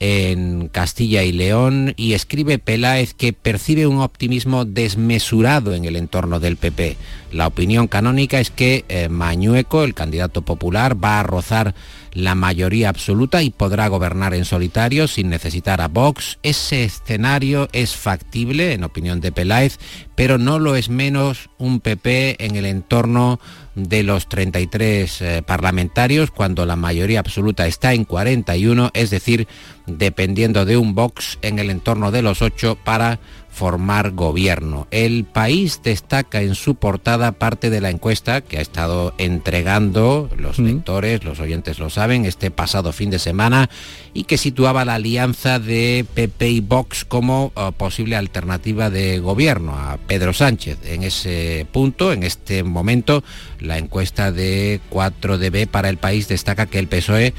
[0.04, 6.40] en Castilla y León y escribe Peláez que percibe un optimismo desmesurado en el entorno
[6.40, 6.96] del PP.
[7.30, 11.76] La opinión canónica es que eh, Mañueco, el candidato popular, va a rozar
[12.14, 16.40] la mayoría absoluta y podrá gobernar en solitario sin necesitar a Vox.
[16.42, 19.78] Ese escenario es factible, en opinión de Peláez,
[20.16, 23.38] pero no lo es menos un PP en el entorno
[23.74, 29.48] de los 33 eh, parlamentarios cuando la mayoría absoluta está en 41, es decir,
[29.86, 33.18] dependiendo de un Vox en el entorno de los 8 para
[33.52, 34.88] formar gobierno.
[34.90, 40.58] El país destaca en su portada parte de la encuesta que ha estado entregando los
[40.58, 43.68] lectores, los oyentes lo saben, este pasado fin de semana
[44.14, 49.74] y que situaba la alianza de PP y Vox como uh, posible alternativa de gobierno
[49.78, 50.78] a Pedro Sánchez.
[50.86, 53.22] En ese punto, en este momento,
[53.60, 57.34] la encuesta de 4DB para el país destaca que el PSOE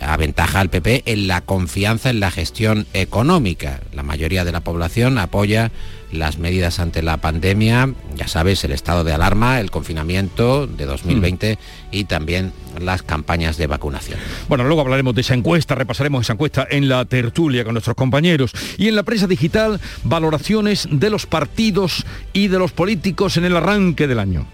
[0.00, 3.80] aventaja al PP en la confianza en la gestión económica.
[3.92, 5.70] La mayoría de la población apoya
[6.12, 11.58] las medidas ante la pandemia, ya sabes, el estado de alarma, el confinamiento de 2020
[11.92, 14.18] y también las campañas de vacunación.
[14.48, 18.52] Bueno, luego hablaremos de esa encuesta, repasaremos esa encuesta en la tertulia con nuestros compañeros.
[18.76, 23.56] Y en la prensa digital, valoraciones de los partidos y de los políticos en el
[23.56, 24.46] arranque del año.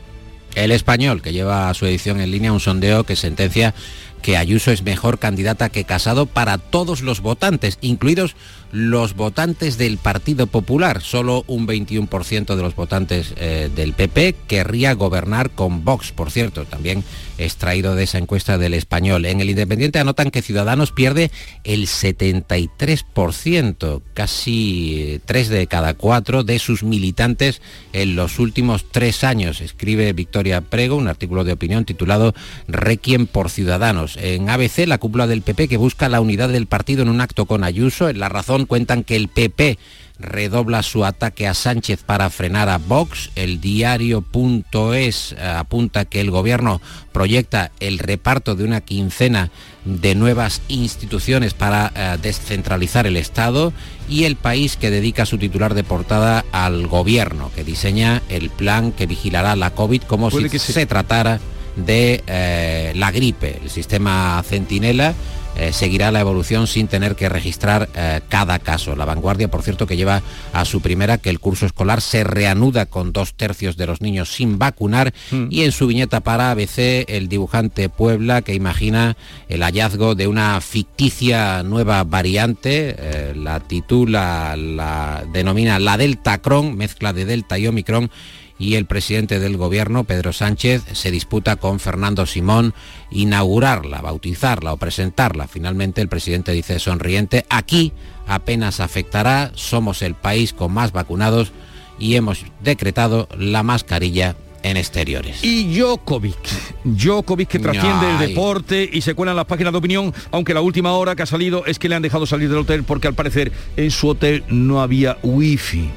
[0.54, 3.74] El español, que lleva a su edición en línea un sondeo que sentencia
[4.22, 8.36] que Ayuso es mejor candidata que Casado para todos los votantes, incluidos
[8.76, 11.00] los votantes del Partido Popular.
[11.00, 16.66] Solo un 21% de los votantes eh, del PP querría gobernar con Vox, por cierto,
[16.66, 17.02] también
[17.38, 19.24] extraído de esa encuesta del español.
[19.24, 21.30] En el Independiente anotan que Ciudadanos pierde
[21.64, 27.62] el 73%, casi 3 de cada 4 de sus militantes
[27.94, 32.34] en los últimos tres años, escribe Victoria Prego, un artículo de opinión titulado
[32.68, 34.18] Requiem por Ciudadanos.
[34.20, 37.46] En ABC, la cúpula del PP que busca la unidad del partido en un acto
[37.46, 39.78] con Ayuso, en La Razón cuentan que el PP
[40.18, 43.30] redobla su ataque a Sánchez para frenar a Vox.
[43.34, 46.80] El diario.es eh, apunta que el gobierno
[47.12, 49.50] proyecta el reparto de una quincena
[49.84, 53.72] de nuevas instituciones para eh, descentralizar el Estado
[54.08, 58.92] y el país que dedica su titular de portada al gobierno, que diseña el plan
[58.92, 60.86] que vigilará la COVID como si se...
[60.86, 61.40] tratara
[61.76, 63.60] de eh, la gripe.
[63.62, 65.14] El sistema Centinela
[65.56, 68.94] eh, seguirá la evolución sin tener que registrar eh, cada caso.
[68.94, 72.86] La vanguardia, por cierto, que lleva a su primera que el curso escolar se reanuda
[72.86, 75.46] con dos tercios de los niños sin vacunar mm.
[75.50, 79.16] y en su viñeta para ABC el dibujante Puebla que imagina
[79.48, 86.76] el hallazgo de una ficticia nueva variante, eh, la titula, la denomina la Delta Cron,
[86.76, 88.10] mezcla de Delta y Omicron
[88.58, 92.74] y el presidente del gobierno, Pedro Sánchez, se disputa con Fernando Simón
[93.10, 95.46] inaugurarla, bautizarla o presentarla.
[95.46, 97.92] Finalmente el presidente dice sonriente, aquí
[98.26, 101.52] apenas afectará, somos el país con más vacunados
[101.98, 105.44] y hemos decretado la mascarilla en exteriores.
[105.44, 106.36] Y Djokovic,
[106.84, 110.60] Djokovic que trasciende el deporte y se cuela en las páginas de opinión, aunque la
[110.60, 113.14] última hora que ha salido es que le han dejado salir del hotel porque al
[113.14, 115.88] parecer en su hotel no había wifi.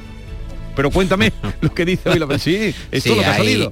[0.80, 3.70] Pero cuéntame lo que dice hoy la Sí, esto lo que ha salido.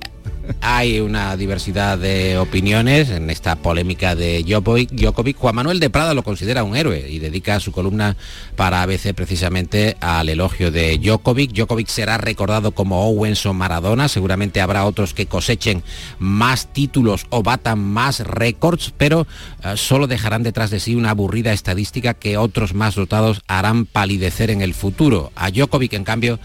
[0.60, 5.36] Hay una diversidad de opiniones en esta polémica de Djokovic.
[5.38, 8.16] Juan Manuel de Prada lo considera un héroe y dedica su columna
[8.56, 11.52] para ABC precisamente al elogio de Djokovic.
[11.52, 14.08] Djokovic será recordado como Owens o Maradona.
[14.08, 15.82] Seguramente habrá otros que cosechen
[16.18, 19.26] más títulos o batan más récords, pero
[19.64, 24.50] eh, solo dejarán detrás de sí una aburrida estadística que otros más dotados harán palidecer
[24.50, 25.32] en el futuro.
[25.36, 26.38] A Djokovic, en cambio,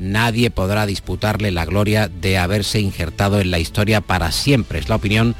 [0.00, 4.78] nadie podrá disputarle la gloria de haberse injertado en la historia para siempre.
[4.78, 5.36] Es la opinión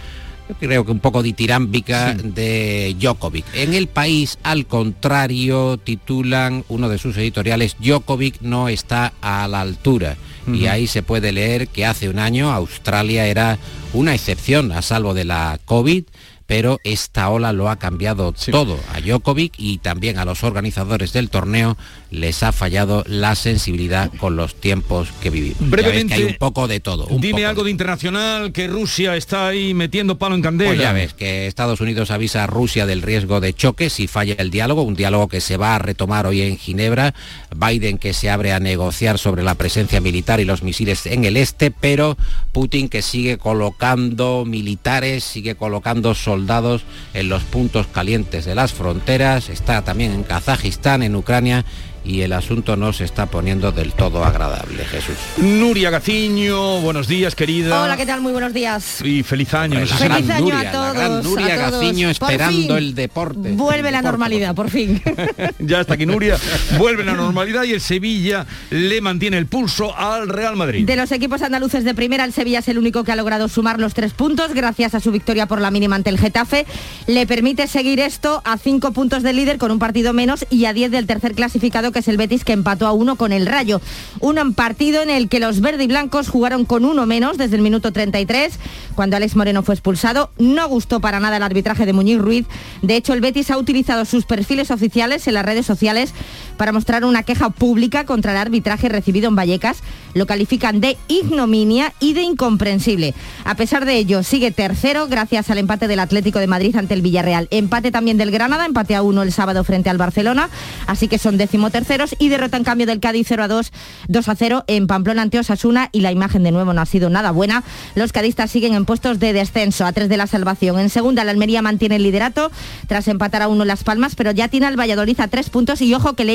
[0.50, 3.44] yo creo que un poco ditirámbica de Djokovic.
[3.54, 9.60] En el país, al contrario, titulan uno de sus editoriales, Djokovic no está a la
[9.60, 10.16] altura.
[10.52, 13.58] Y ahí se puede leer que hace un año Australia era
[13.92, 16.02] una excepción a salvo de la COVID
[16.50, 18.76] pero esta ola lo ha cambiado todo.
[18.92, 21.76] A Djokovic y también a los organizadores del torneo
[22.10, 25.70] les ha fallado la sensibilidad con los tiempos que vivimos.
[25.70, 27.06] Brevemente, hay un poco de todo.
[27.20, 30.70] dime algo de internacional, que Rusia está ahí metiendo palo en candela.
[30.70, 34.34] Pues ya ves que Estados Unidos avisa a Rusia del riesgo de choque si falla
[34.36, 37.14] el diálogo, un diálogo que se va a retomar hoy en Ginebra.
[37.54, 41.36] Biden que se abre a negociar sobre la presencia militar y los misiles en el
[41.36, 42.16] este, pero
[42.50, 48.72] Putin que sigue colocando militares, sigue colocando soldados soldados en los puntos calientes de las
[48.72, 51.64] fronteras, está también en Kazajistán, en Ucrania
[52.04, 55.16] y el asunto no se está poniendo del todo agradable, Jesús.
[55.38, 57.82] Nuria Gaciño, buenos días, querida.
[57.82, 58.20] Hola, ¿qué tal?
[58.20, 59.00] Muy buenos días.
[59.04, 59.86] Y feliz año.
[59.86, 60.86] feliz año a todos.
[60.86, 63.52] La gran Nuria Gaciño esperando el deporte.
[63.52, 65.02] Vuelve la normalidad, por fin.
[65.58, 66.38] ya está aquí Nuria,
[66.78, 70.86] vuelve la normalidad y el Sevilla le mantiene el pulso al Real Madrid.
[70.86, 73.78] De los equipos andaluces de primera, el Sevilla es el único que ha logrado sumar
[73.78, 76.66] los tres puntos gracias a su victoria por la mínima ante el Getafe.
[77.06, 80.72] Le permite seguir esto a cinco puntos del líder con un partido menos y a
[80.72, 83.80] diez del tercer clasificado que es el Betis que empató a uno con el Rayo.
[84.20, 87.62] Un partido en el que los verde y blancos jugaron con uno menos desde el
[87.62, 88.58] minuto 33,
[88.94, 90.30] cuando Alex Moreno fue expulsado.
[90.38, 92.46] No gustó para nada el arbitraje de Muñiz Ruiz.
[92.82, 96.12] De hecho, el Betis ha utilizado sus perfiles oficiales en las redes sociales
[96.60, 99.78] para mostrar una queja pública contra el arbitraje recibido en Vallecas.
[100.12, 103.14] Lo califican de ignominia y de incomprensible.
[103.46, 107.00] A pesar de ello, sigue tercero gracias al empate del Atlético de Madrid ante el
[107.00, 107.48] Villarreal.
[107.50, 110.50] Empate también del Granada, empate a uno el sábado frente al Barcelona,
[110.86, 113.72] así que son decimoterceros y derrota en cambio del Cádiz 0 a 2,
[114.08, 117.08] 2 a 0 en Pamplona ante Osasuna y la imagen de nuevo no ha sido
[117.08, 117.64] nada buena.
[117.94, 120.78] Los cadistas siguen en puestos de descenso a tres de la salvación.
[120.78, 122.50] En segunda, la Almería mantiene el liderato
[122.86, 125.94] tras empatar a uno Las Palmas, pero ya tiene al Valladolid a tres puntos y
[125.94, 126.26] ojo que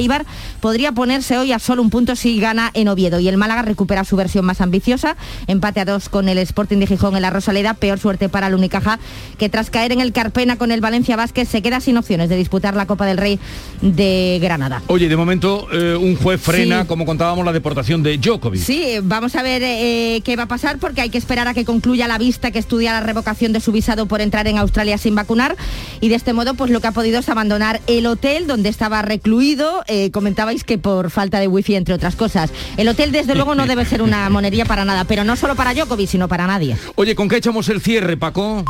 [0.61, 3.19] Podría ponerse hoy a solo un punto si gana en Oviedo.
[3.19, 6.87] Y el Málaga recupera su versión más ambiciosa, empate a dos con el Sporting de
[6.87, 8.99] Gijón en la Rosaleda, peor suerte para el Unicaja,
[9.37, 12.37] que tras caer en el Carpena con el Valencia Vázquez se queda sin opciones de
[12.37, 13.39] disputar la Copa del Rey
[13.81, 14.81] de Granada.
[14.87, 16.87] Oye, de momento eh, un juez frena, Sí.
[16.87, 18.61] como contábamos, la deportación de Djokovic.
[18.61, 21.65] Sí, vamos a ver eh, qué va a pasar porque hay que esperar a que
[21.65, 25.15] concluya la vista que estudia la revocación de su visado por entrar en Australia sin
[25.15, 25.55] vacunar
[26.01, 29.01] y de este modo pues lo que ha podido es abandonar el hotel donde estaba
[29.01, 29.83] recluido.
[29.87, 32.51] Eh, comentabais que por falta de wifi entre otras cosas.
[32.77, 35.73] El hotel desde luego no debe ser una monería para nada, pero no solo para
[35.73, 36.77] Djokovic sino para nadie.
[36.95, 38.63] Oye, ¿con qué echamos el cierre, Paco?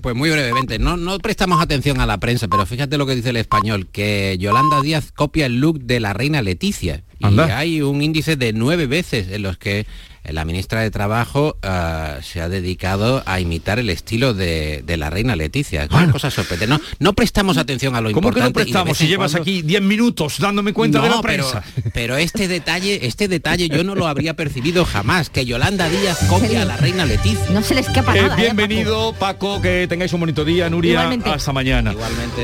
[0.00, 3.30] Pues muy brevemente, no, no prestamos atención a la prensa, pero fíjate lo que dice
[3.30, 7.02] el español, que Yolanda Díaz copia el look de la reina Leticia.
[7.18, 7.58] Y Anda.
[7.58, 9.86] hay un índice de nueve veces en los que
[10.24, 15.10] la ministra de Trabajo ah, se ha dedicado a imitar el estilo de, de la
[15.10, 15.84] reina Leticia.
[15.84, 16.66] Es una cosa sorprendente.
[16.72, 18.60] No, no prestamos atención a lo ¿Cómo que importante.
[18.60, 21.62] no prestamos si llevas cuando- aquí 10 minutos dándome cuenta de la pero- prensa?
[21.92, 26.62] Pero, este detalle, este detalle yo no lo habría percibido jamás, que Yolanda Díaz copia
[26.62, 27.46] a la reina Leticia.
[27.50, 28.34] No se le escapa Eh, nada.
[28.38, 30.92] ¿eh, bienvenido, Paco, que tengáis un bonito día, Nuria.
[30.92, 31.30] Igualmente.
[31.30, 31.94] Hasta mañana.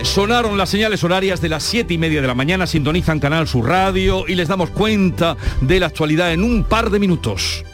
[0.03, 3.67] Sonaron las señales horarias de las 7 y media de la mañana, sintonizan Canal Sur
[3.69, 7.65] Radio y les damos cuenta de la actualidad en un par de minutos.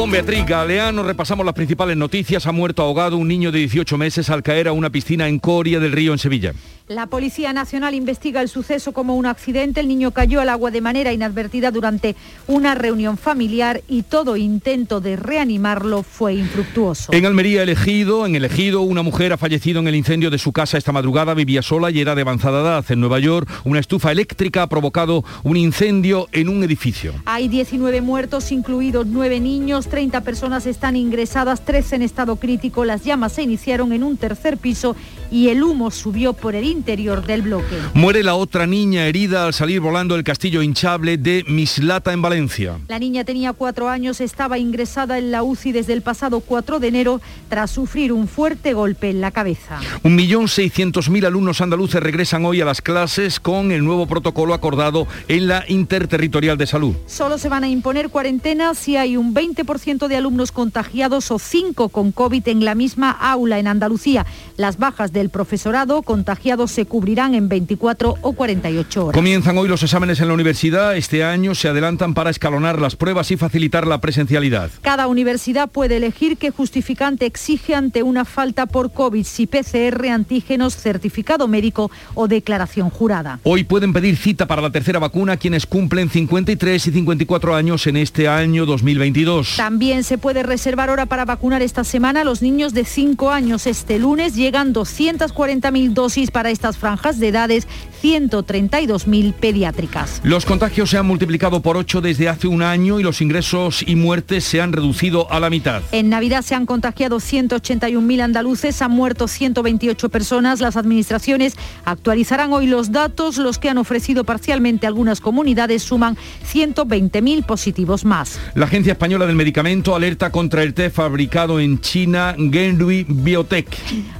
[0.00, 2.46] Con Beatriz Galeano repasamos las principales noticias.
[2.46, 5.78] Ha muerto ahogado un niño de 18 meses al caer a una piscina en Coria
[5.78, 6.54] del Río, en Sevilla.
[6.90, 9.78] La Policía Nacional investiga el suceso como un accidente.
[9.78, 12.16] El niño cayó al agua de manera inadvertida durante
[12.48, 17.12] una reunión familiar y todo intento de reanimarlo fue infructuoso.
[17.12, 20.50] En Almería, elegido, en el ejido, una mujer ha fallecido en el incendio de su
[20.50, 21.32] casa esta madrugada.
[21.32, 22.84] Vivía sola y era de avanzada edad.
[22.88, 27.14] En Nueva York, una estufa eléctrica ha provocado un incendio en un edificio.
[27.24, 32.84] Hay 19 muertos, incluidos 9 niños, 30 personas están ingresadas, 13 en estado crítico.
[32.84, 34.96] Las llamas se iniciaron en un tercer piso
[35.30, 37.76] y el humo subió por el interior del bloque.
[37.94, 42.78] Muere la otra niña herida al salir volando el castillo hinchable de Mislata en Valencia.
[42.88, 46.88] La niña tenía cuatro años, estaba ingresada en la UCI desde el pasado 4 de
[46.88, 49.80] enero tras sufrir un fuerte golpe en la cabeza.
[50.04, 55.64] 1.600.000 alumnos andaluces regresan hoy a las clases con el nuevo protocolo acordado en la
[55.68, 56.94] Interterritorial de Salud.
[57.06, 61.88] Solo se van a imponer cuarentenas si hay un 20% de alumnos contagiados o 5
[61.88, 64.26] con COVID en la misma aula en Andalucía.
[64.56, 69.14] Las bajas del profesorado contagiados se cubrirán en 24 o 48 horas.
[69.14, 70.96] Comienzan hoy los exámenes en la universidad.
[70.96, 74.70] Este año se adelantan para escalonar las pruebas y facilitar la presencialidad.
[74.80, 80.74] Cada universidad puede elegir qué justificante exige ante una falta por COVID, si PCR, antígenos,
[80.74, 83.40] certificado médico o declaración jurada.
[83.42, 87.98] Hoy pueden pedir cita para la tercera vacuna quienes cumplen 53 y 54 años en
[87.98, 89.56] este año 2022.
[89.58, 93.66] También se puede reservar hora para vacunar esta semana a los niños de 5 años.
[93.66, 94.72] Este lunes llegan
[95.18, 97.66] 240.000 dosis para estas franjas de edades,
[98.02, 100.20] 132.000 pediátricas.
[100.22, 103.96] Los contagios se han multiplicado por 8 desde hace un año y los ingresos y
[103.96, 105.82] muertes se han reducido a la mitad.
[105.92, 110.60] En Navidad se han contagiado 181.000 andaluces, han muerto 128 personas.
[110.60, 113.36] Las administraciones actualizarán hoy los datos.
[113.36, 116.16] Los que han ofrecido parcialmente algunas comunidades suman
[116.52, 118.38] 120.000 positivos más.
[118.54, 123.68] La Agencia Española del Medicamento alerta contra el té fabricado en China, Genrui Biotech.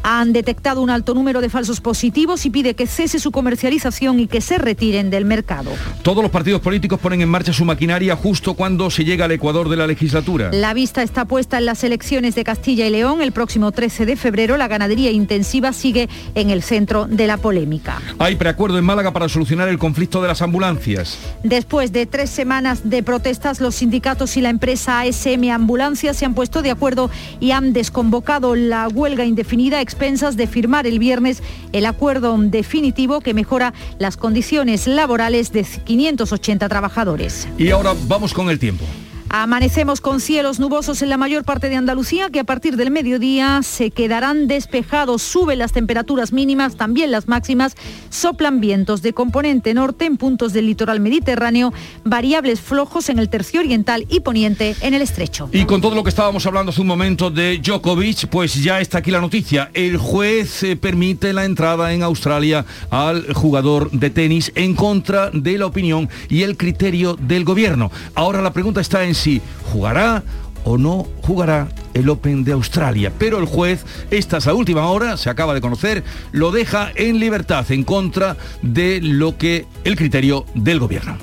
[0.03, 4.27] Han detectado un alto número de falsos positivos y pide que cese su comercialización y
[4.27, 5.71] que se retiren del mercado.
[6.03, 9.69] Todos los partidos políticos ponen en marcha su maquinaria justo cuando se llega al Ecuador
[9.69, 10.51] de la legislatura.
[10.53, 13.21] La vista está puesta en las elecciones de Castilla y León.
[13.23, 18.01] El próximo 13 de febrero la ganadería intensiva sigue en el centro de la polémica.
[18.19, 21.19] Hay preacuerdo en Málaga para solucionar el conflicto de las ambulancias.
[21.43, 26.35] Después de tres semanas de protestas, los sindicatos y la empresa ASM Ambulancias se han
[26.35, 31.43] puesto de acuerdo y han desconvocado la huelga indefinida a expensas de firmar el viernes
[31.73, 37.49] el acuerdo definitivo que mejora las condiciones laborales de 580 trabajadores.
[37.59, 38.85] Y ahora vamos con el tiempo.
[39.33, 43.61] Amanecemos con cielos nubosos en la mayor parte de Andalucía que a partir del mediodía
[43.63, 45.23] se quedarán despejados.
[45.23, 47.77] Suben las temperaturas mínimas, también las máximas.
[48.09, 53.61] Soplan vientos de componente norte en puntos del litoral mediterráneo, variables flojos en el tercio
[53.61, 55.49] oriental y poniente en el estrecho.
[55.53, 58.99] Y con todo lo que estábamos hablando hace un momento de Djokovic, pues ya está
[58.99, 59.71] aquí la noticia.
[59.75, 65.57] El juez eh, permite la entrada en Australia al jugador de tenis en contra de
[65.57, 67.93] la opinión y el criterio del gobierno.
[68.17, 69.41] Ahora la pregunta está en si
[69.73, 70.23] jugará
[70.65, 73.13] o no jugará el Open de Australia.
[73.19, 77.19] Pero el juez, esta es la última hora, se acaba de conocer, lo deja en
[77.19, 81.19] libertad en contra de lo que el criterio del gobierno.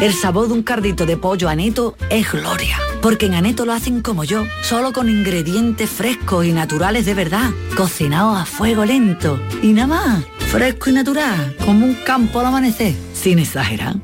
[0.00, 4.00] El sabor de un cardito de pollo aneto es gloria, porque en aneto lo hacen
[4.00, 9.40] como yo, solo con ingredientes frescos y naturales de verdad, cocinados a fuego lento.
[9.60, 13.96] Y nada más, fresco y natural, como un campo al amanecer, sin exagerar.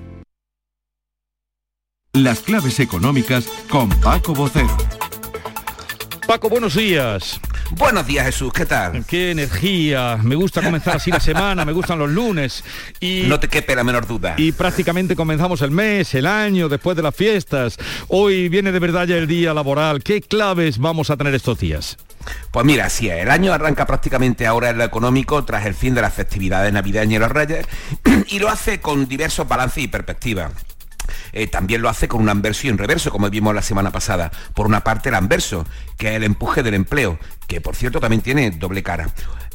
[2.14, 4.68] Las claves económicas con Paco Bocero.
[6.28, 7.40] Paco, buenos días.
[7.72, 9.04] Buenos días Jesús, ¿qué tal?
[9.04, 12.62] Qué energía, me gusta comenzar así la semana, me gustan los lunes.
[13.00, 14.34] Y, no te quepe la menor duda.
[14.36, 17.78] Y prácticamente comenzamos el mes, el año, después de las fiestas.
[18.06, 20.00] Hoy viene de verdad ya el día laboral.
[20.04, 21.96] ¿Qué claves vamos a tener estos días?
[22.52, 26.02] Pues mira, sí, el año arranca prácticamente ahora en lo económico tras el fin de
[26.02, 27.66] las festividades navideñas y los reyes
[28.28, 30.52] y lo hace con diversos balances y perspectivas.
[31.32, 34.30] Eh, también lo hace con un anverso y un reverso, como vimos la semana pasada.
[34.54, 38.22] Por una parte el anverso, que es el empuje del empleo, que por cierto también
[38.22, 39.08] tiene doble cara.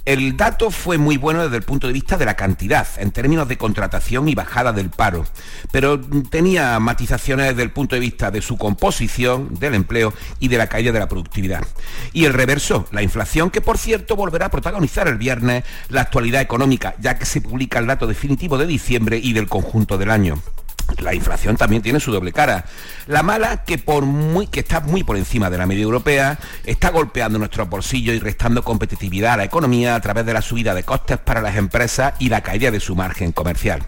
[0.06, 3.48] El dato fue muy bueno desde el punto de vista de la cantidad, en términos
[3.48, 5.26] de contratación y bajada del paro,
[5.72, 10.58] pero tenía matizaciones desde el punto de vista de su composición, del empleo y de
[10.58, 11.64] la caída de la productividad.
[12.14, 16.42] Y el reverso, la inflación, que por cierto volverá a protagonizar el viernes la actualidad
[16.42, 20.42] económica, ya que se publica el dato definitivo de diciembre y del conjunto del año
[20.98, 22.66] la inflación también tiene su doble cara.
[23.08, 26.90] La mala, que, por muy, que está muy por encima de la media europea, está
[26.90, 30.84] golpeando nuestros bolsillos y restando competitividad a la economía a través de la subida de
[30.84, 33.86] costes para las empresas y la caída de su margen comercial.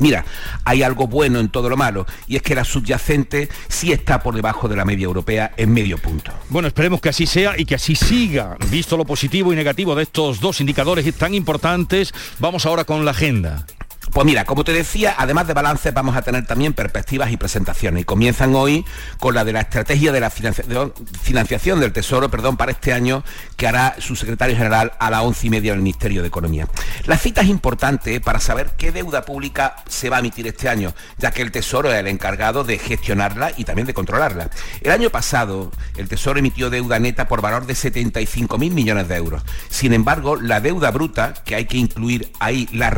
[0.00, 0.24] Mira,
[0.64, 4.34] hay algo bueno en todo lo malo y es que la subyacente sí está por
[4.34, 6.32] debajo de la media europea en medio punto.
[6.48, 8.56] Bueno, esperemos que así sea y que así siga.
[8.70, 13.12] Visto lo positivo y negativo de estos dos indicadores tan importantes, vamos ahora con la
[13.12, 13.66] agenda.
[14.12, 18.02] Pues mira, como te decía, además de balances vamos a tener también perspectivas y presentaciones.
[18.02, 18.84] Y comienzan hoy
[19.18, 23.24] con la de la estrategia de la financiación del Tesoro perdón, para este año
[23.56, 26.68] que hará su secretario general a las once y media del Ministerio de Economía.
[27.06, 30.94] La cita es importante para saber qué deuda pública se va a emitir este año,
[31.18, 34.50] ya que el Tesoro es el encargado de gestionarla y también de controlarla.
[34.80, 39.42] El año pasado el Tesoro emitió deuda neta por valor de 75.000 millones de euros.
[39.68, 42.92] Sin embargo, la deuda bruta, que hay que incluir ahí las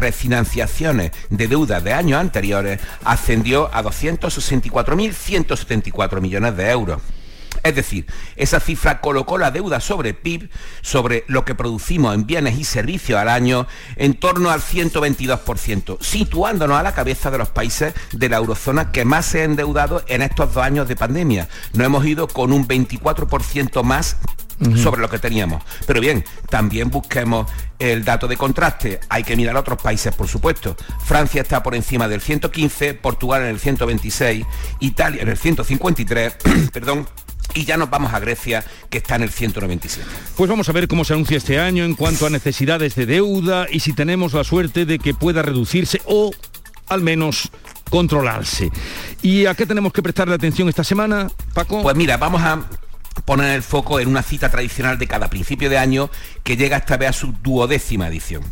[0.96, 7.02] de deuda de años anteriores ascendió a 264.174 millones de euros.
[7.62, 10.50] Es decir, esa cifra colocó la deuda sobre PIB,
[10.82, 13.66] sobre lo que producimos en bienes y servicios al año,
[13.96, 19.04] en torno al 122%, situándonos a la cabeza de los países de la eurozona que
[19.04, 21.48] más se han endeudado en estos dos años de pandemia.
[21.72, 24.16] Nos hemos ido con un 24% más
[24.76, 25.62] sobre lo que teníamos.
[25.86, 29.00] Pero bien, también busquemos el dato de contraste.
[29.08, 30.76] Hay que mirar a otros países, por supuesto.
[31.04, 34.46] Francia está por encima del 115, Portugal en el 126,
[34.80, 36.36] Italia en el 153,
[36.72, 37.06] perdón,
[37.54, 40.06] y ya nos vamos a Grecia, que está en el 197.
[40.36, 43.66] Pues vamos a ver cómo se anuncia este año en cuanto a necesidades de deuda
[43.70, 46.32] y si tenemos la suerte de que pueda reducirse o
[46.88, 47.50] al menos
[47.90, 48.70] controlarse.
[49.22, 51.82] ¿Y a qué tenemos que prestarle atención esta semana, Paco?
[51.82, 52.62] Pues mira, vamos a
[53.24, 56.10] poner el foco en una cita tradicional de cada principio de año
[56.42, 58.42] que llega esta vez a su duodécima edición.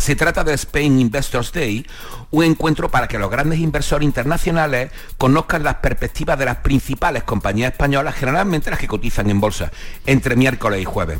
[0.00, 1.84] Se trata del Spain Investors Day,
[2.30, 7.72] un encuentro para que los grandes inversores internacionales conozcan las perspectivas de las principales compañías
[7.72, 9.72] españolas, generalmente las que cotizan en bolsa,
[10.06, 11.18] entre miércoles y jueves.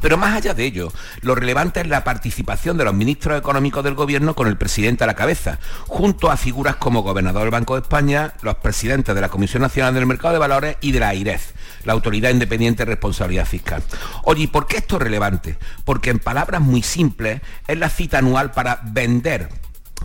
[0.00, 3.94] Pero más allá de ello, lo relevante es la participación de los ministros económicos del
[3.94, 7.82] gobierno con el presidente a la cabeza, junto a figuras como gobernador del Banco de
[7.82, 11.52] España, los presidentes de la Comisión Nacional del Mercado de Valores y de la AIREF,
[11.84, 13.82] la Autoridad Independiente de Responsabilidad Fiscal.
[14.24, 15.58] Oye, ¿y por qué esto es relevante?
[15.84, 19.48] Porque en palabras muy simples es la cita anual para vender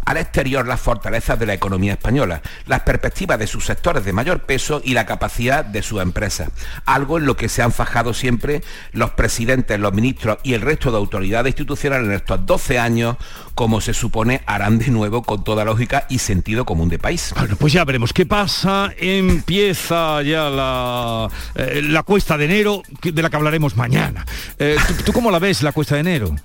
[0.06, 4.42] al exterior las fortalezas de la economía española, las perspectivas de sus sectores de mayor
[4.42, 6.50] peso y la capacidad de sus empresas.
[6.86, 10.92] Algo en lo que se han fajado siempre los presidentes, los ministros y el resto
[10.92, 13.18] de autoridades institucionales en estos 12 años,
[13.56, 17.34] como se supone harán de nuevo con toda lógica y sentido común de país.
[17.38, 18.92] Bueno, pues ya veremos qué pasa.
[18.98, 24.26] Empieza ya la, eh, la cuesta de enero, de la que hablaremos mañana.
[24.58, 26.36] Eh, ¿tú, cómo la ves, la cuesta de enero?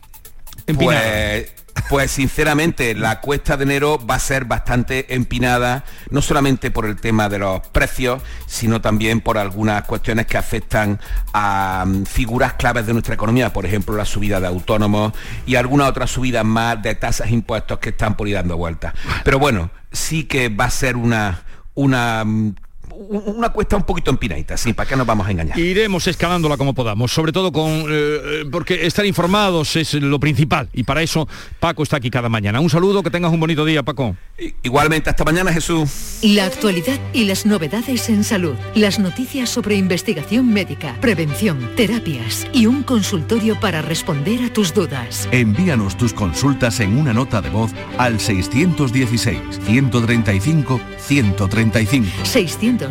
[0.66, 1.52] Pues
[1.88, 6.96] pues sinceramente la cuesta de enero va a ser bastante empinada, no solamente por el
[6.96, 11.00] tema de los precios, sino también por algunas cuestiones que afectan
[11.32, 15.12] a mm, figuras claves de nuestra economía, por ejemplo la subida de autónomos
[15.46, 18.94] y algunas otras subidas más de tasas e impuestos que están por ir dando vueltas.
[19.24, 21.42] Pero bueno, sí que va a ser una
[21.78, 22.54] una mm,
[22.98, 25.58] una cuesta un poquito empinadita, sí, ¿para qué nos vamos a engañar?
[25.58, 30.68] Iremos escalándola como podamos, sobre todo con eh, eh, porque estar informados es lo principal
[30.72, 31.28] y para eso
[31.60, 32.60] Paco está aquí cada mañana.
[32.60, 34.16] Un saludo, que tengas un bonito día, Paco.
[34.62, 36.18] Igualmente, hasta mañana, Jesús.
[36.22, 42.66] La actualidad y las novedades en salud, las noticias sobre investigación médica, prevención, terapias y
[42.66, 45.28] un consultorio para responder a tus dudas.
[45.30, 52.08] Envíanos tus consultas en una nota de voz al 616 135 135.
[52.24, 52.87] 616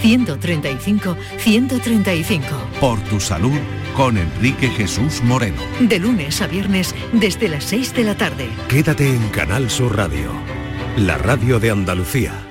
[0.00, 2.46] 135 135.
[2.80, 3.58] Por tu salud
[3.96, 5.62] con Enrique Jesús Moreno.
[5.80, 8.48] De lunes a viernes desde las 6 de la tarde.
[8.68, 10.32] Quédate en Canal Sur Radio,
[10.96, 12.49] la radio de Andalucía.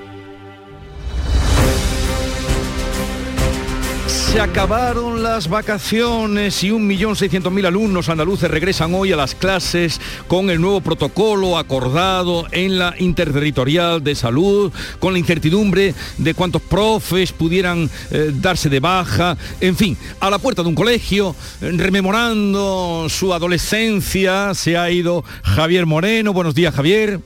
[4.32, 10.62] Se acabaron las vacaciones y 1.600.000 alumnos andaluces regresan hoy a las clases con el
[10.62, 17.90] nuevo protocolo acordado en la interterritorial de salud, con la incertidumbre de cuántos profes pudieran
[18.12, 23.34] eh, darse de baja, en fin, a la puerta de un colegio, eh, rememorando su
[23.34, 26.34] adolescencia, se ha ido Javier Moreno.
[26.34, 27.20] Buenos días, Javier.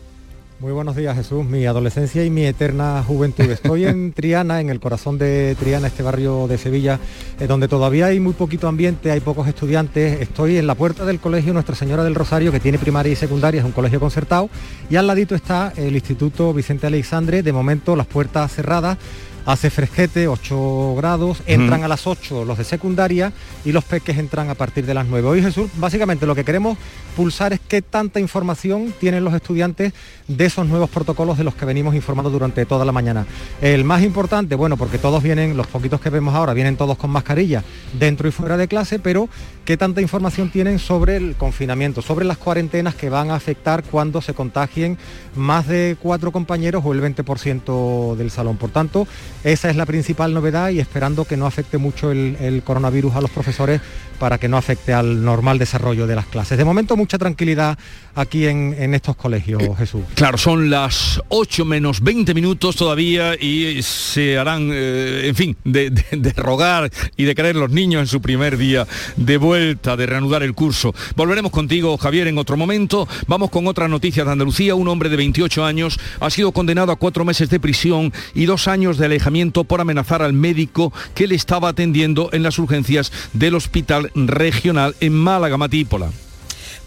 [0.63, 3.43] Muy buenos días Jesús, mi adolescencia y mi eterna juventud.
[3.43, 7.01] Estoy en Triana, en el corazón de Triana, este barrio de Sevilla,
[7.41, 10.21] eh, donde todavía hay muy poquito ambiente, hay pocos estudiantes.
[10.21, 13.59] Estoy en la puerta del colegio Nuestra Señora del Rosario, que tiene primaria y secundaria,
[13.59, 14.49] es un colegio concertado,
[14.89, 18.97] y al ladito está el Instituto Vicente Alexandre, de momento las puertas cerradas
[19.45, 23.33] hace fresquete, 8 grados, entran a las 8 los de secundaria
[23.65, 25.27] y los peques entran a partir de las 9.
[25.27, 26.77] Hoy Jesús, básicamente lo que queremos
[27.15, 29.93] pulsar es qué tanta información tienen los estudiantes
[30.27, 33.25] de esos nuevos protocolos de los que venimos informando durante toda la mañana.
[33.61, 37.11] El más importante, bueno, porque todos vienen, los poquitos que vemos ahora, vienen todos con
[37.11, 37.63] mascarilla
[37.99, 39.29] dentro y fuera de clase, pero
[39.65, 44.21] qué tanta información tienen sobre el confinamiento, sobre las cuarentenas que van a afectar cuando
[44.21, 44.97] se contagien
[45.35, 48.57] más de cuatro compañeros o el 20% del salón.
[48.57, 49.07] Por tanto,
[49.43, 53.21] esa es la principal novedad y esperando que no afecte mucho el, el coronavirus a
[53.21, 53.81] los profesores
[54.19, 56.57] para que no afecte al normal desarrollo de las clases.
[56.57, 57.77] De momento mucha tranquilidad
[58.15, 60.03] aquí en, estos colegios, Jesús.
[60.13, 65.91] Claro, son las 8 menos 20 minutos todavía y se harán, eh, en fin, de,
[66.37, 68.87] rogar y de creer los niños en su primer día
[69.17, 70.93] de vuelta, de reanudar el curso.
[71.15, 73.07] Volveremos contigo, Javier, en otro momento.
[73.27, 74.75] Vamos con otra noticia de Andalucía.
[74.75, 78.67] Un hombre de 28 años ha sido condenado a cuatro meses de prisión y dos
[78.67, 79.32] años de alejamiento
[79.63, 85.13] por amenazar al médico que le estaba atendiendo en las urgencias del hospital regional en
[85.13, 86.11] Málaga, Matípola.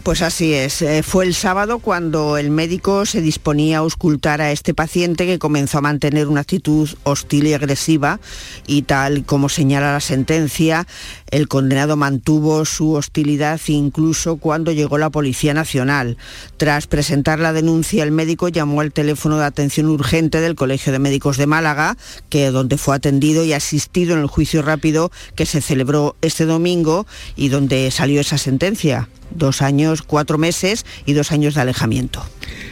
[0.07, 0.81] Pues así es.
[0.81, 5.37] Eh, fue el sábado cuando el médico se disponía a auscultar a este paciente que
[5.37, 8.21] comenzó a mantener una actitud hostil y agresiva
[8.67, 10.87] y tal como señala la sentencia,
[11.29, 16.15] el condenado mantuvo su hostilidad incluso cuando llegó la Policía Nacional.
[16.55, 20.99] Tras presentar la denuncia, el médico llamó al teléfono de atención urgente del Colegio de
[20.99, 21.97] Médicos de Málaga,
[22.29, 27.05] que donde fue atendido y asistido en el juicio rápido que se celebró este domingo
[27.35, 32.23] y donde salió esa sentencia dos años, cuatro meses y dos años de alejamiento.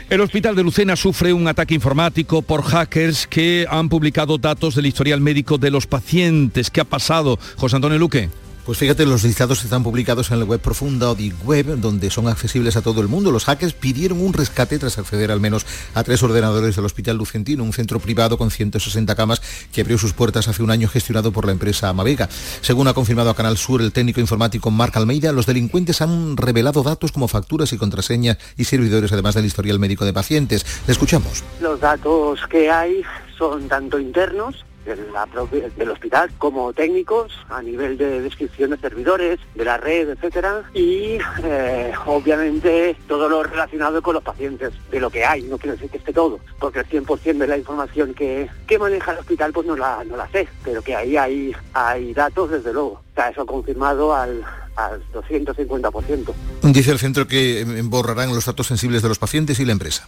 [0.10, 4.86] El hospital de Lucena sufre un ataque informático por hackers que han publicado datos del
[4.86, 6.70] historial médico de los pacientes.
[6.70, 8.30] ¿Qué ha pasado, José Antonio Luque?
[8.66, 12.82] Pues fíjate, los listados están publicados en la web profunda o donde son accesibles a
[12.82, 13.32] todo el mundo.
[13.32, 17.64] Los hackers pidieron un rescate tras acceder al menos a tres ordenadores del Hospital Lucentino,
[17.64, 21.46] un centro privado con 160 camas que abrió sus puertas hace un año gestionado por
[21.46, 22.28] la empresa Amavega.
[22.62, 26.82] Según ha confirmado a Canal Sur el técnico informático Marc Almeida, los delincuentes han revelado
[26.82, 30.66] datos como facturas y contraseñas y servidores, además del historial médico de pacientes.
[30.88, 31.44] Le escuchamos.
[31.62, 33.04] Los datos que hay
[33.38, 39.78] son tanto internos del hospital como técnicos a nivel de descripción de servidores, de la
[39.78, 45.44] red, etcétera, y eh, obviamente todo lo relacionado con los pacientes, de lo que hay,
[45.44, 49.12] no quiero decir que esté todo, porque el 100% de la información que, que maneja
[49.12, 52.74] el hospital pues no la, no la sé, pero que ahí hay, hay datos desde
[52.74, 53.02] luego.
[53.10, 54.46] Está eso confirmado al,
[54.76, 56.34] al 250%.
[56.64, 60.08] Dice el centro que borrarán los datos sensibles de los pacientes y la empresa.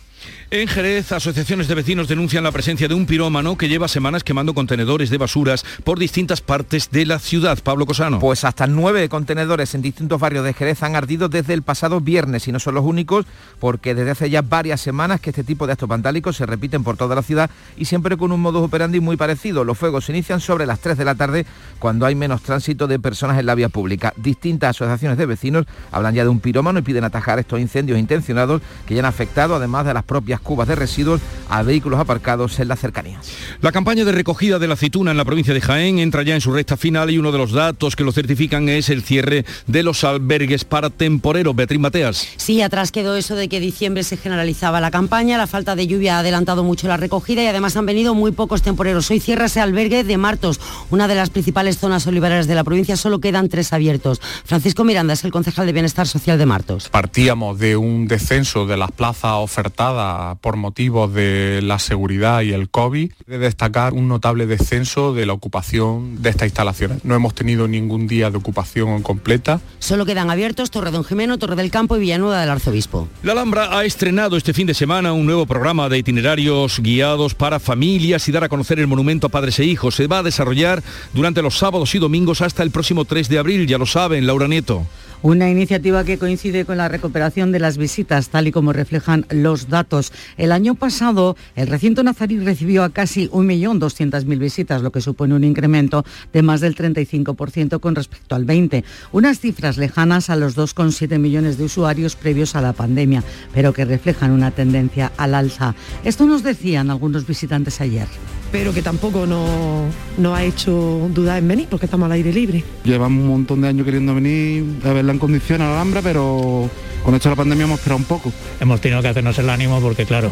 [0.49, 4.53] En Jerez, asociaciones de vecinos denuncian la presencia de un pirómano que lleva semanas quemando
[4.53, 7.59] contenedores de basuras por distintas partes de la ciudad.
[7.61, 8.19] Pablo Cosano.
[8.19, 12.47] Pues hasta nueve contenedores en distintos barrios de Jerez han ardido desde el pasado viernes
[12.47, 13.25] y no son los únicos
[13.59, 16.97] porque desde hace ya varias semanas que este tipo de actos vandálicos se repiten por
[16.97, 19.63] toda la ciudad y siempre con un modus operandi muy parecido.
[19.63, 21.45] Los fuegos se inician sobre las 3 de la tarde
[21.79, 24.13] cuando hay menos tránsito de personas en la vía pública.
[24.57, 28.63] Distintas asociaciones de vecinos hablan ya de un pirómanos y piden atajar estos incendios intencionados
[28.87, 32.67] que ya han afectado, además de las propias cubas de residuos, a vehículos aparcados en
[32.67, 33.29] las cercanías.
[33.61, 36.41] La campaña de recogida de la aceituna en la provincia de Jaén entra ya en
[36.41, 39.83] su recta final y uno de los datos que lo certifican es el cierre de
[39.83, 41.55] los albergues para temporeros.
[41.55, 42.27] Beatriz Mateas.
[42.37, 46.15] Sí, atrás quedó eso de que diciembre se generalizaba la campaña, la falta de lluvia
[46.15, 49.11] ha adelantado mucho la recogida y además han venido muy pocos temporeros.
[49.11, 52.97] Hoy cierra ese albergue de Martos, una de las principales zonas olivareras de la provincia,
[52.97, 54.19] solo quedan tres abiertos.
[54.47, 56.87] Francisco Miranda es el concejal de Bienestar Social de Martos.
[56.87, 62.69] Partíamos de un descenso de las plazas ofertadas por motivos de la seguridad y el
[62.69, 67.03] COVID, de destacar un notable descenso de la ocupación de estas instalaciones.
[67.03, 69.59] No hemos tenido ningún día de ocupación completa.
[69.79, 73.09] Solo quedan abiertos Torre Don Jimeno, Torre del Campo y Villanueva del Arzobispo.
[73.23, 77.59] La Alhambra ha estrenado este fin de semana un nuevo programa de itinerarios guiados para
[77.59, 79.95] familias y dar a conocer el monumento a padres e hijos.
[79.95, 80.81] Se va a desarrollar
[81.13, 84.85] durante los sábados y domingos hasta el próximo 3 de abril, ya lo saben, Laura.
[85.23, 89.67] Una iniciativa que coincide con la recuperación de las visitas, tal y como reflejan los
[89.67, 90.13] datos.
[90.37, 95.43] El año pasado, el recinto nazarí recibió a casi 1.200.000 visitas, lo que supone un
[95.43, 98.83] incremento de más del 35% con respecto al 20.
[99.11, 103.23] Unas cifras lejanas a los 2,7 millones de usuarios previos a la pandemia,
[103.55, 105.73] pero que reflejan una tendencia al alza.
[106.03, 108.07] Esto nos decían algunos visitantes ayer
[108.51, 112.63] pero que tampoco nos no ha hecho dudar en venir porque estamos al aire libre.
[112.83, 116.69] Llevamos un montón de años queriendo venir a verla en condiciones a la Alhambra, pero
[117.03, 118.31] con esto de la pandemia hemos esperado un poco.
[118.59, 120.31] Hemos tenido que hacernos el ánimo porque claro,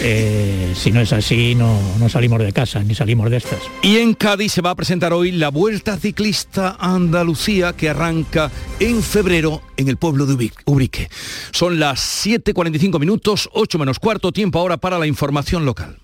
[0.00, 3.60] eh, si no es así, no, no, salimos de casa, ni salimos de estas.
[3.82, 8.50] Y en Cádiz se va a presentar hoy la Vuelta Ciclista Andalucía que arranca
[8.80, 11.08] en febrero en el pueblo de Ubrique.
[11.52, 16.03] Son las 7.45 minutos, 8 menos cuarto, tiempo ahora para la información local.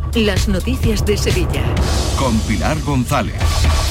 [0.15, 1.63] las noticias de Sevilla.
[2.17, 3.35] Con Pilar González.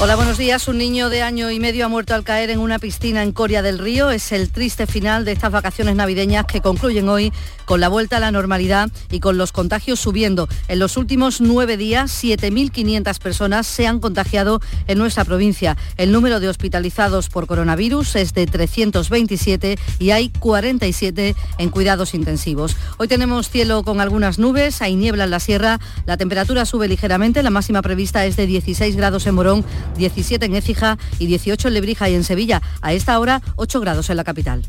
[0.01, 0.69] Hola, buenos días.
[0.69, 3.63] Un niño de año y medio ha muerto al caer en una piscina en Coria
[3.63, 4.11] del Río.
[4.11, 7.33] Es el triste final de estas vacaciones navideñas que concluyen hoy
[7.65, 10.49] con la vuelta a la normalidad y con los contagios subiendo.
[10.69, 15.77] En los últimos nueve días, 7.500 personas se han contagiado en nuestra provincia.
[15.97, 22.77] El número de hospitalizados por coronavirus es de 327 y hay 47 en cuidados intensivos.
[22.97, 25.79] Hoy tenemos cielo con algunas nubes, hay niebla en la sierra,
[26.11, 29.65] la temperatura sube ligeramente, la máxima prevista es de 16 grados en Morón,
[29.97, 32.61] 17 en Écija y 18 en Lebrija y en Sevilla.
[32.83, 34.67] A esta hora, 8 grados en la capital.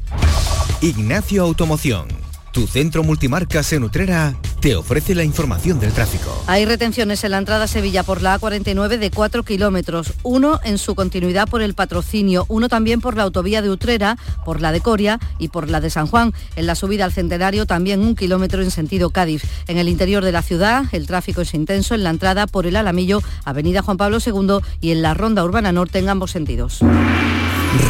[0.82, 6.44] Ignacio Automoción tu centro multimarcas en Utrera te ofrece la información del tráfico.
[6.48, 10.78] Hay retenciones en la entrada a Sevilla por la A49 de 4 kilómetros, uno en
[10.78, 14.82] su continuidad por el patrocinio, uno también por la autovía de Utrera, por la de
[14.82, 16.34] Coria y por la de San Juan.
[16.56, 19.44] En la subida al Centenario también un kilómetro en sentido Cádiz.
[19.68, 22.76] En el interior de la ciudad el tráfico es intenso en la entrada por el
[22.76, 26.80] Alamillo, Avenida Juan Pablo II y en la Ronda Urbana Norte en ambos sentidos.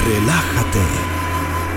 [0.06, 1.31] Relájate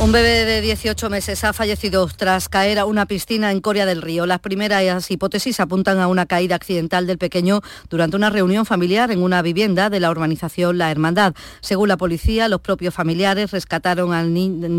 [0.00, 4.02] Un bebé de 18 meses ha fallecido tras caer a una piscina en Coria del
[4.02, 4.26] Río.
[4.26, 9.22] Las primeras hipótesis apuntan a una caída accidental del pequeño durante una reunión familiar en
[9.22, 11.34] una vivienda de la urbanización La Hermandad.
[11.60, 14.26] Según la policía, los propios familiares rescataron al,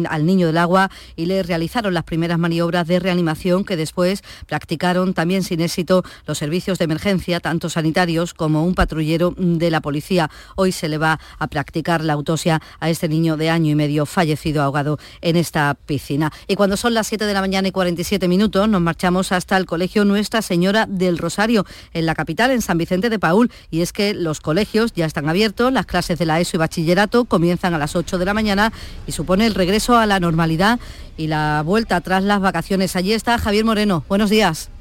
[0.10, 5.14] al niño del agua y le realizaron las primeras maniobras de reanimación que después practicaron
[5.14, 10.30] también sin éxito los servicios de emergencia, tanto sanitarios como un patrullero de la policía.
[10.56, 14.06] Hoy se le va a practicar la autopsia a este niño de año y medio
[14.06, 16.32] fallecido ahogado en esta piscina.
[16.48, 19.66] Y cuando son las 7 de la mañana y 47 minutos, nos marchamos hasta el
[19.66, 23.52] Colegio Nuestra Señora del Rosario, en la capital, en San Vicente de Paul.
[23.72, 27.26] Y es que los colegios ya están abiertos, las clases de la ESO y bachillerato
[27.26, 28.72] comienzan a las 8 de la mañana
[29.08, 30.80] y supone el regreso a la normalidad
[31.18, 32.96] y la vuelta tras las vacaciones.
[32.96, 34.04] Allí está Javier Moreno.
[34.08, 34.75] Buenos días.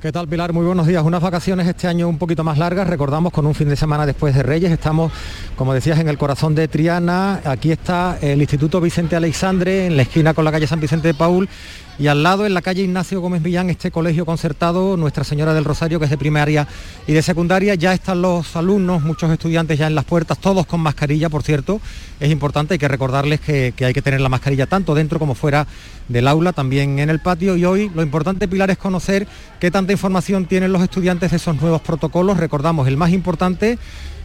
[0.00, 0.52] ¿Qué tal Pilar?
[0.52, 1.02] Muy buenos días.
[1.02, 4.32] Unas vacaciones este año un poquito más largas, recordamos con un fin de semana después
[4.32, 4.70] de Reyes.
[4.70, 5.10] Estamos,
[5.56, 7.40] como decías, en el corazón de Triana.
[7.44, 11.14] Aquí está el Instituto Vicente Alexandre, en la esquina con la calle San Vicente de
[11.14, 11.48] Paul
[11.98, 15.64] y al lado en la calle Ignacio Gómez Villán este colegio concertado Nuestra Señora del
[15.64, 16.68] Rosario que es de primaria
[17.06, 17.74] y de secundaria.
[17.74, 21.80] Ya están los alumnos muchos estudiantes ya en las puertas todos con mascarilla por cierto.
[22.20, 25.34] Es importante hay que recordarles que, que hay que tener la mascarilla tanto dentro como
[25.34, 25.66] fuera
[26.08, 27.56] del aula también en el patio.
[27.56, 29.26] Y hoy lo importante Pilar es conocer
[29.58, 32.36] qué tanta información tienen los estudiantes de esos nuevos protocolos.
[32.36, 33.76] Recordamos el más importante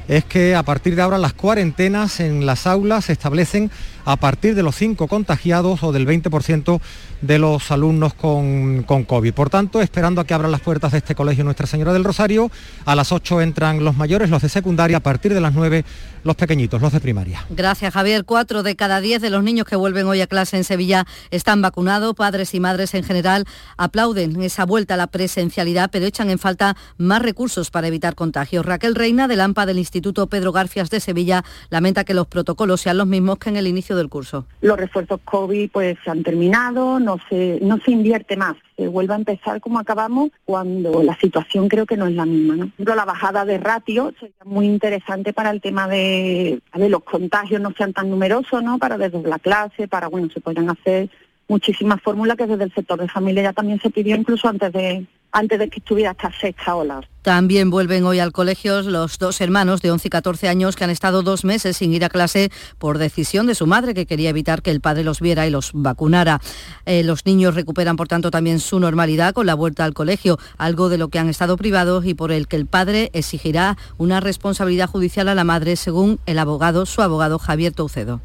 [0.07, 3.71] es que a partir de ahora las cuarentenas en las aulas se establecen
[4.06, 6.80] a partir de los cinco contagiados o del 20%
[7.22, 9.34] de los alumnos con, con, COVID.
[9.34, 12.51] Por tanto, esperando a que abran las puertas de este colegio Nuestra Señora del Rosario,
[12.86, 15.86] a las 8 entran los mayores, los de secundaria, a partir de las 9
[16.24, 17.45] los pequeñitos, los de primaria.
[17.49, 18.24] Gracias, Javier.
[18.26, 21.62] Cuatro de cada diez de los niños que vuelven hoy a clase en Sevilla están
[21.62, 22.16] vacunados.
[22.16, 23.45] Padres y madres en general
[23.78, 28.66] aplauden esa vuelta a la presencialidad, pero echan en falta más recursos para evitar contagios.
[28.66, 32.97] Raquel Reina, del AMPA del Instituto Pedro Garfias de Sevilla, lamenta que los protocolos sean
[32.97, 34.46] los mismos que en el inicio del curso.
[34.62, 38.56] Los refuerzos COVID pues han terminado, no se, no se invierte más.
[38.78, 42.56] Se vuelve a empezar como acabamos cuando la situación creo que no es la misma.
[42.56, 47.04] Por ejemplo, la bajada de ratio sería muy interesante para el tema de, de los
[47.04, 48.78] contagios no sean tan numerosos, ¿no?
[48.78, 51.10] Para la clase, para, bueno, se puedan hacer
[51.48, 55.06] muchísimas fórmulas que desde el sector de familia ya también se pidió incluso antes de
[55.34, 57.02] antes de que estuviera esta sexta ola.
[57.24, 60.90] También vuelven hoy al colegio los dos hermanos de 11 y 14 años que han
[60.90, 64.62] estado dos meses sin ir a clase por decisión de su madre que quería evitar
[64.62, 66.40] que el padre los viera y los vacunara.
[66.86, 70.90] Eh, los niños recuperan por tanto también su normalidad con la vuelta al colegio, algo
[70.90, 74.90] de lo que han estado privados y por el que el padre exigirá una responsabilidad
[74.90, 78.22] judicial a la madre según el abogado, su abogado Javier Toucedo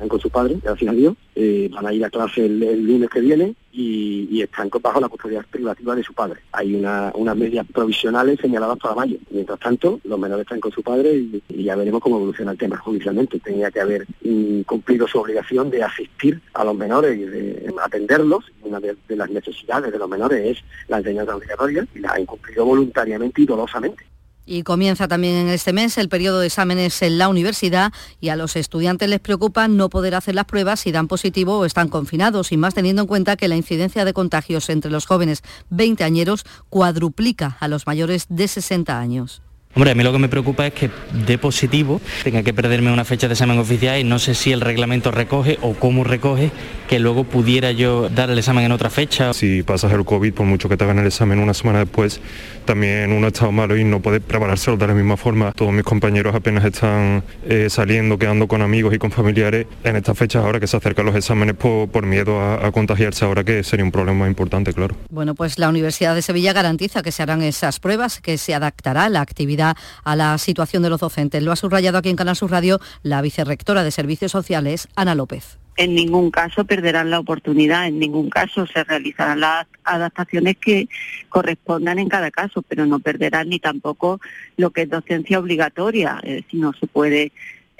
[0.00, 3.10] están con su padre, gracias a Dios, eh, van a ir a clase el, lunes
[3.10, 6.40] que viene y, están bajo la custodia privativa de su padre.
[6.52, 9.18] Hay una, unas medidas provisionales señaladas para mayo.
[9.30, 12.78] Mientras tanto, los menores están con su padre y, ya veremos cómo evoluciona el tema
[12.78, 13.38] judicialmente.
[13.40, 18.46] Tenía que haber mm, cumplido su obligación de asistir a los menores y de atenderlos.
[18.62, 22.20] Una de, de las necesidades de los menores es la enseñanza obligatoria y la ha
[22.20, 24.06] incumplido voluntariamente y dolosamente.
[24.50, 28.36] Y comienza también en este mes el periodo de exámenes en la universidad y a
[28.36, 32.50] los estudiantes les preocupa no poder hacer las pruebas si dan positivo o están confinados,
[32.50, 37.58] y más teniendo en cuenta que la incidencia de contagios entre los jóvenes veinteañeros cuadruplica
[37.60, 39.40] a los mayores de 60 años.
[39.72, 43.04] Hombre, a mí lo que me preocupa es que de positivo tenga que perderme una
[43.04, 46.50] fecha de examen oficial y no sé si el reglamento recoge o cómo recoge
[46.88, 49.32] que luego pudiera yo dar el examen en otra fecha.
[49.32, 52.20] Si pasas el COVID, por mucho que te hagan el examen una semana después,
[52.64, 55.52] también uno ha estado malo y no puede preparárselo de la misma forma.
[55.52, 60.16] Todos mis compañeros apenas están eh, saliendo, quedando con amigos y con familiares en estas
[60.16, 63.84] fechas ahora que se acercan los exámenes por, miedo a, a contagiarse ahora que sería
[63.84, 64.96] un problema importante, claro.
[65.10, 69.08] Bueno, pues la Universidad de Sevilla garantiza que se harán esas pruebas, que se adaptará
[69.08, 71.42] la actividad a la situación de los docentes.
[71.42, 75.58] Lo ha subrayado aquí en Canal Sur Radio la vicerrectora de Servicios Sociales, Ana López
[75.80, 80.90] en ningún caso perderán la oportunidad, en ningún caso se realizarán las adaptaciones que
[81.30, 84.20] correspondan en cada caso, pero no perderán ni tampoco
[84.58, 87.32] lo que es docencia obligatoria, eh, si no se puede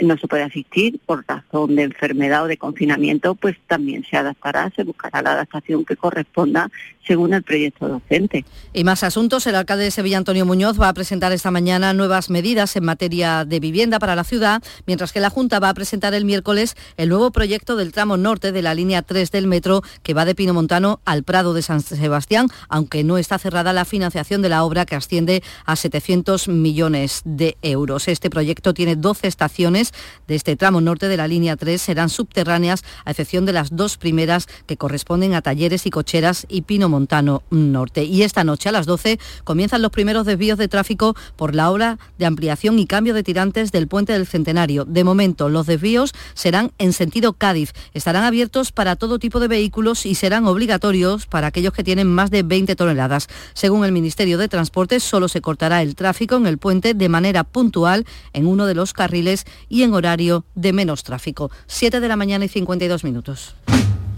[0.04, 4.70] no se puede asistir por razón de enfermedad o de confinamiento, pues también se adaptará,
[4.74, 6.70] se buscará la adaptación que corresponda
[7.06, 8.44] según el proyecto docente.
[8.72, 12.30] Y más asuntos, el alcalde de Sevilla, Antonio Muñoz, va a presentar esta mañana nuevas
[12.30, 16.14] medidas en materia de vivienda para la ciudad, mientras que la Junta va a presentar
[16.14, 20.14] el miércoles el nuevo proyecto del tramo norte de la línea 3 del metro que
[20.14, 24.48] va de Pinomontano al Prado de San Sebastián, aunque no está cerrada la financiación de
[24.48, 28.08] la obra que asciende a 700 millones de euros.
[28.08, 29.89] Este proyecto tiene 12 estaciones
[30.26, 33.96] de este tramo norte de la línea 3 serán subterráneas, a excepción de las dos
[33.96, 38.04] primeras que corresponden a talleres y cocheras y Pino Montano Norte.
[38.04, 41.98] Y esta noche a las 12 comienzan los primeros desvíos de tráfico por la obra
[42.18, 44.84] de ampliación y cambio de tirantes del puente del Centenario.
[44.84, 47.72] De momento, los desvíos serán en sentido Cádiz.
[47.94, 52.30] Estarán abiertos para todo tipo de vehículos y serán obligatorios para aquellos que tienen más
[52.30, 53.28] de 20 toneladas.
[53.54, 57.44] Según el Ministerio de Transportes, solo se cortará el tráfico en el puente de manera
[57.44, 61.50] puntual en uno de los carriles y en horario de menos tráfico.
[61.66, 63.54] 7 de la mañana y 52 minutos.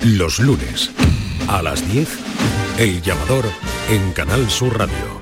[0.00, 0.90] Los lunes
[1.48, 2.08] a las 10,
[2.78, 3.44] El Llamador
[3.90, 5.21] en Canal Sur Radio.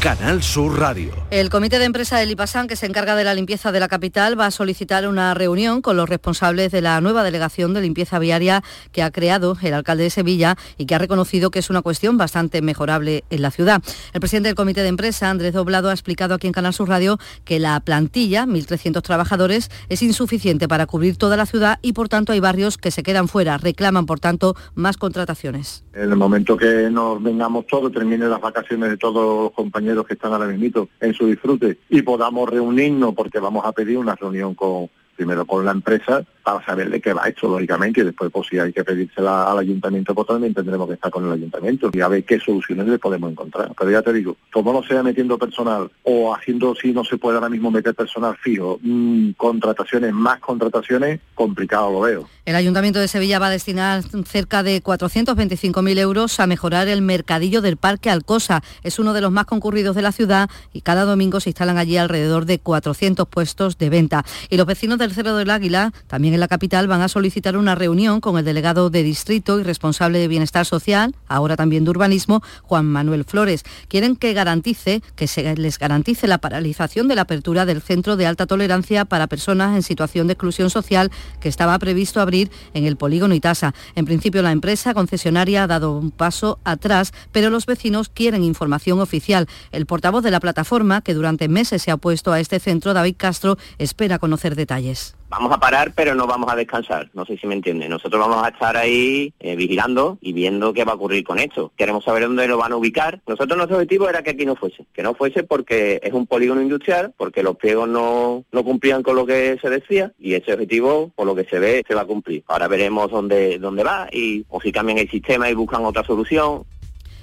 [0.00, 1.10] Canal Sur Radio.
[1.32, 4.38] El comité de empresa del IPASAN, que se encarga de la limpieza de la capital,
[4.38, 8.62] va a solicitar una reunión con los responsables de la nueva delegación de limpieza viaria
[8.92, 12.16] que ha creado el alcalde de Sevilla y que ha reconocido que es una cuestión
[12.16, 13.82] bastante mejorable en la ciudad.
[14.12, 17.18] El presidente del comité de empresa, Andrés Doblado, ha explicado aquí en Canal Sur Radio
[17.44, 22.32] que la plantilla, 1.300 trabajadores, es insuficiente para cubrir toda la ciudad y por tanto
[22.32, 23.58] hay barrios que se quedan fuera.
[23.58, 25.84] Reclaman, por tanto, más contrataciones.
[25.92, 30.06] En el momento que nos vengamos todos, terminen las vacaciones de todos los compañeros compañeros
[30.06, 34.14] que están ahora mismo en su disfrute y podamos reunirnos porque vamos a pedir una
[34.14, 38.30] reunión con primero con la empresa para saber de qué va esto, lógicamente, y después
[38.32, 41.90] pues si hay que pedírsela al ayuntamiento, pues también tendremos que estar con el ayuntamiento
[41.92, 43.72] y a ver qué soluciones le podemos encontrar.
[43.78, 47.36] Pero ya te digo, todo no sea metiendo personal o haciendo si no se puede
[47.36, 52.28] ahora mismo meter personal fijo, mm, contrataciones, más contrataciones, complicado lo veo.
[52.46, 57.60] El Ayuntamiento de Sevilla va a destinar cerca de 425.000 euros a mejorar el mercadillo
[57.60, 58.62] del Parque Alcosa.
[58.82, 61.98] Es uno de los más concurridos de la ciudad y cada domingo se instalan allí
[61.98, 64.24] alrededor de 400 puestos de venta.
[64.48, 67.74] Y los vecinos del Cerro del Águila, también en la capital, van a solicitar una
[67.74, 72.42] reunión con el delegado de distrito y responsable de Bienestar Social, ahora también de Urbanismo,
[72.62, 73.64] Juan Manuel Flores.
[73.88, 78.26] Quieren que garantice, que se les garantice la paralización de la apertura del centro de
[78.26, 81.10] alta tolerancia para personas en situación de exclusión social
[81.40, 83.74] que estaba previsto abrir en el polígono Itasa.
[83.96, 89.00] En principio la empresa concesionaria ha dado un paso atrás, pero los vecinos quieren información
[89.00, 89.48] oficial.
[89.72, 93.16] El portavoz de la plataforma, que durante meses se ha opuesto a este centro, David
[93.18, 97.10] Castro, espera conocer detalles vamos a parar, pero no vamos a descansar.
[97.14, 97.88] No sé si me entiende.
[97.88, 101.72] Nosotros vamos a estar ahí eh, vigilando y viendo qué va a ocurrir con esto.
[101.76, 103.20] Queremos saber dónde lo van a ubicar.
[103.26, 104.86] Nosotros nuestro objetivo era que aquí no fuese.
[104.92, 109.16] Que no fuese porque es un polígono industrial, porque los pliegos no, no cumplían con
[109.16, 112.06] lo que se decía y ese objetivo, por lo que se ve, se va a
[112.06, 112.44] cumplir.
[112.48, 116.64] Ahora veremos dónde, dónde va y o si cambian el sistema y buscan otra solución.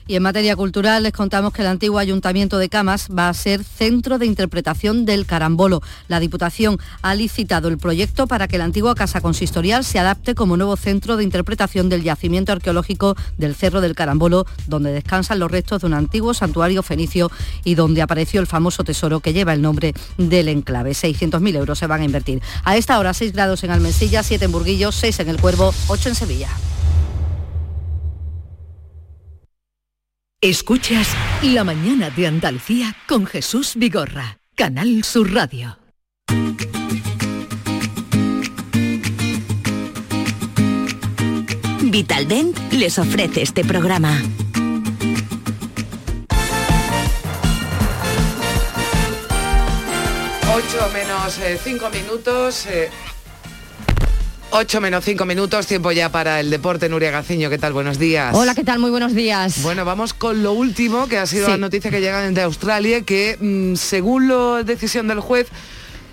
[0.08, 3.64] Y en materia cultural les contamos que el antiguo Ayuntamiento de Camas va a ser
[3.64, 5.82] centro de interpretación del carambolo.
[6.08, 10.58] La Diputación ha licitado el proyecto para que la antigua Casa Consistorial se adapte como
[10.58, 15.82] nuevo centro de interpretación del yacimiento arqueológico del Cerro del Carambolo, donde descansan los restos
[15.82, 17.32] de un antiguo santuario fenicio
[17.64, 20.92] y donde apareció el famoso tesoro que lleva el nombre del enclave.
[20.92, 22.44] 600.000 euros se van a invertir.
[22.64, 26.10] A esta hora 6 grados en Almensilla, 7 en Burguillos, 6 en El Cuervo, 8
[26.10, 26.50] en Sevilla.
[30.42, 31.08] Escuchas
[31.42, 35.80] La mañana de Andalucía con Jesús Vigorra, Canal Sur Radio.
[41.82, 44.22] Vitaldent les ofrece este programa.
[50.54, 52.68] 8 menos 5 minutos.
[54.58, 56.88] 8 menos 5 minutos, tiempo ya para el deporte.
[56.88, 57.74] Nuria Gaciño, ¿qué tal?
[57.74, 58.34] Buenos días.
[58.34, 58.80] Hola, ¿qué tal?
[58.80, 59.62] Muy buenos días.
[59.64, 63.38] Bueno, vamos con lo último, que ha sido la noticia que llega de Australia, que
[63.38, 65.48] mm, según la decisión del juez,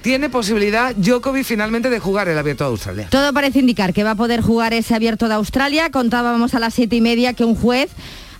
[0.03, 3.09] tiene posibilidad Djokovic finalmente de jugar el Abierto de Australia.
[3.11, 5.91] Todo parece indicar que va a poder jugar ese Abierto de Australia.
[5.93, 7.91] Contábamos a las siete y media que un juez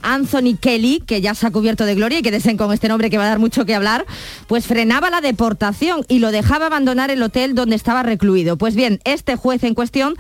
[0.03, 3.11] Anthony Kelly, que ya se ha cubierto de gloria y que desen con este nombre
[3.11, 4.07] que va a dar mucho que hablar,
[4.47, 8.57] pues frenaba la deportación y lo dejaba abandonar el hotel donde estaba recluido.
[8.57, 10.15] Pues bien, este juez en cuestión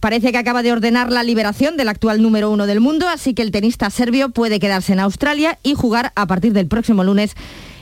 [0.00, 3.42] parece que acaba de ordenar la liberación del actual número uno del mundo, así que
[3.42, 7.34] el tenista serbio puede quedarse en Australia y jugar a partir del próximo lunes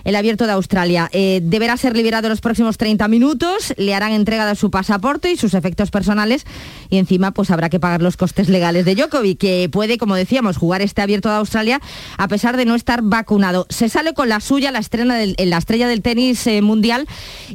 [0.07, 1.11] el abierto de Australia.
[1.12, 5.32] Eh, deberá ser liberado en los próximos 30 minutos, le harán entrega de su pasaporte
[5.32, 6.46] y sus efectos personales
[6.88, 10.57] y encima pues habrá que pagar los costes legales de Djokovic, que puede, como decíamos,
[10.57, 11.80] jugar este abierto de Australia
[12.18, 13.66] a pesar de no estar vacunado.
[13.68, 17.07] Se sale con la suya la, estrena en la estrella del tenis eh, mundial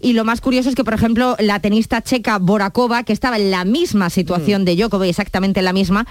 [0.02, 3.50] y lo más curioso es que, por ejemplo, la tenista checa Borakova, que estaba en
[3.50, 4.66] la misma situación mm.
[4.66, 6.06] de Djokovic, exactamente la misma,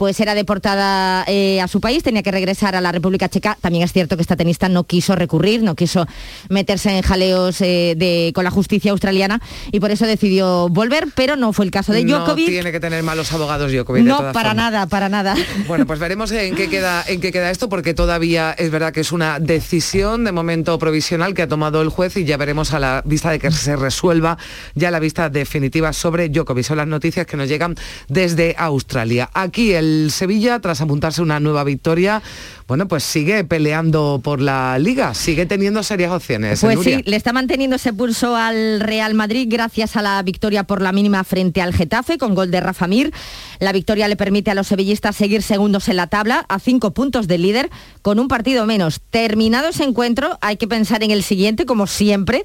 [0.00, 3.58] pues era deportada eh, a su país, tenía que regresar a la República Checa.
[3.60, 6.06] También es cierto que esta tenista no quiso recurrir, no quiso
[6.48, 11.52] meterse en jaleos eh, con la justicia australiana y por eso decidió volver, pero no
[11.52, 12.46] fue el caso de Djokovic.
[12.46, 14.02] No tiene que tener malos abogados Djokovic.
[14.04, 15.34] No, para nada, para nada.
[15.68, 19.00] Bueno, pues veremos en qué, queda, en qué queda esto, porque todavía es verdad que
[19.00, 22.78] es una decisión de momento provisional que ha tomado el juez y ya veremos a
[22.78, 24.38] la vista de que se resuelva
[24.74, 26.64] ya la vista definitiva sobre Djokovic.
[26.64, 27.74] Son las noticias que nos llegan
[28.08, 29.28] desde Australia.
[29.34, 32.22] Aquí el Sevilla, tras apuntarse una nueva victoria,
[32.66, 36.60] bueno, pues sigue peleando por la liga, sigue teniendo serias opciones.
[36.60, 40.80] Pues sí, le está manteniendo ese pulso al Real Madrid gracias a la victoria por
[40.80, 43.12] la mínima frente al Getafe con gol de Rafa Mir.
[43.58, 47.26] La victoria le permite a los sevillistas seguir segundos en la tabla a cinco puntos
[47.26, 47.70] del líder
[48.02, 49.00] con un partido menos.
[49.10, 52.44] Terminado ese encuentro, hay que pensar en el siguiente, como siempre.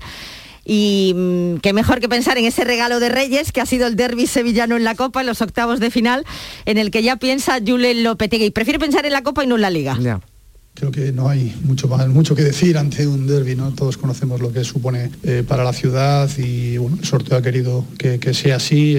[0.65, 3.95] Y mm, qué mejor que pensar en ese regalo de Reyes, que ha sido el
[3.95, 6.25] derby sevillano en la Copa, en los octavos de final,
[6.65, 8.49] en el que ya piensa Julen Lopetegui.
[8.49, 9.97] Prefiere pensar en la Copa y no en la Liga.
[10.75, 13.71] Creo que no hay mucho más, mucho que decir ante un derby, ¿no?
[13.71, 17.85] Todos conocemos lo que supone eh, para la ciudad y bueno, el sorteo ha querido
[17.97, 18.97] que, sea así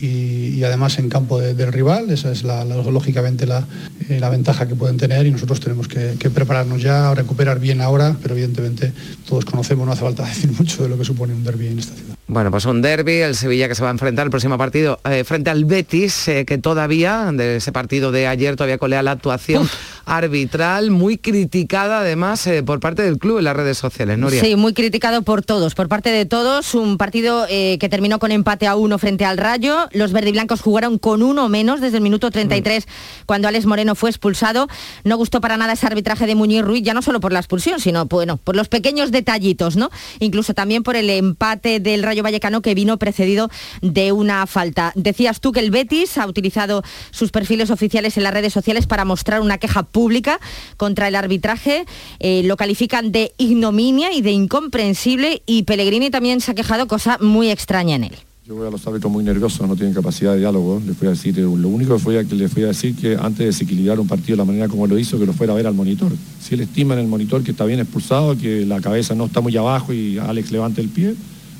[0.00, 2.10] y, además en campo del rival.
[2.10, 7.12] Esa es lógicamente eh, la, ventaja que pueden tener y nosotros tenemos que, prepararnos ya,
[7.12, 8.92] recuperar bien ahora, pero evidentemente
[9.28, 11.94] todos conocemos, no hace falta decir mucho de lo que supone un derby en esta
[11.96, 12.15] ciudad.
[12.28, 15.22] Bueno, pues un derby, el Sevilla que se va a enfrentar el próximo partido eh,
[15.22, 19.68] frente al Betis, eh, que todavía, de ese partido de ayer, todavía colea la actuación
[20.06, 24.40] arbitral, muy criticada además eh, por parte del club en las redes sociales, Nuria.
[24.40, 28.66] Sí, muy criticado por todos, por parte de todos, un partido que terminó con empate
[28.66, 32.86] a uno frente al Rayo, los verdiblancos jugaron con uno menos desde el minuto 33
[32.86, 32.90] mm.
[33.26, 34.66] cuando Alex Moreno fue expulsado,
[35.04, 37.78] no gustó para nada ese arbitraje de Muñiz Ruiz, ya no solo por la expulsión,
[37.78, 39.90] sino bueno, por los pequeños detallitos, ¿no?
[40.18, 43.50] Incluso también por el empate del Rayo Vallecano que vino precedido
[43.82, 44.92] de una falta.
[44.94, 49.04] Decías tú que el Betis ha utilizado sus perfiles oficiales en las redes sociales para
[49.04, 50.40] mostrar una queja pública
[50.76, 51.86] contra el arbitraje.
[52.18, 57.18] Eh, lo califican de ignominia y de incomprensible y Pellegrini también se ha quejado, cosa
[57.20, 58.16] muy extraña en él.
[58.46, 60.80] Yo voy a los árbitros muy nerviosos, no tienen capacidad de diálogo.
[60.86, 63.38] Les voy a decir, lo único que, fue que les voy a decir que antes
[63.38, 65.66] de desequilibrar un partido de la manera como lo hizo, que lo fuera a ver
[65.66, 66.12] al monitor.
[66.40, 69.40] Si él estima en el monitor que está bien expulsado, que la cabeza no está
[69.40, 71.16] muy abajo y Alex levante el pie,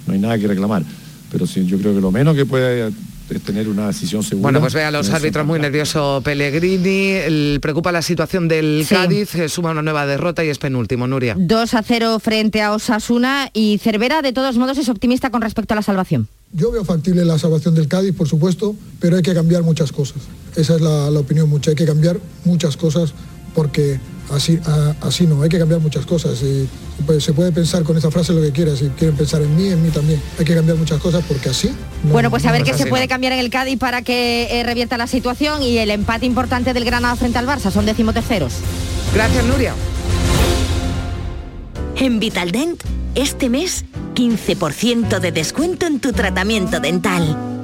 [0.07, 0.83] no hay nada que reclamar.
[1.31, 4.43] Pero sí, yo creo que lo menos que puede es tener una decisión segura.
[4.43, 9.31] Bueno, pues vea a los árbitros muy nervioso Pellegrini, el, preocupa la situación del Cádiz,
[9.49, 11.35] suma una nueva derrota y es penúltimo, Nuria.
[11.37, 15.75] 2 a 0 frente a Osasuna y Cervera de todos modos es optimista con respecto
[15.75, 16.29] a la salvación.
[16.53, 20.23] Yo veo factible la salvación del Cádiz, por supuesto, pero hay que cambiar muchas cosas.
[20.55, 21.71] Esa es la, opinión mucha.
[21.71, 23.13] Hay que cambiar muchas cosas
[23.55, 23.99] porque
[24.33, 24.59] así,
[25.01, 26.41] así no, hay que cambiar muchas cosas.
[26.43, 26.69] Y,
[27.05, 29.69] pues, se puede pensar con esa frase lo que quieras, si quieren pensar en mí,
[29.69, 30.21] en mí también.
[30.39, 31.71] Hay que cambiar muchas cosas porque así...
[32.05, 34.97] bueno, pues a ver qué se puede cambiar en el Cádiz para que eh, revierta
[34.97, 38.55] la situación y el empate importante del Granada frente al Barça, son decimoterceros.
[39.15, 39.75] Gracias, Nuria.
[41.97, 42.83] En Vitaldent,
[43.15, 47.56] este mes 15% de descuento en tu tratamiento dental.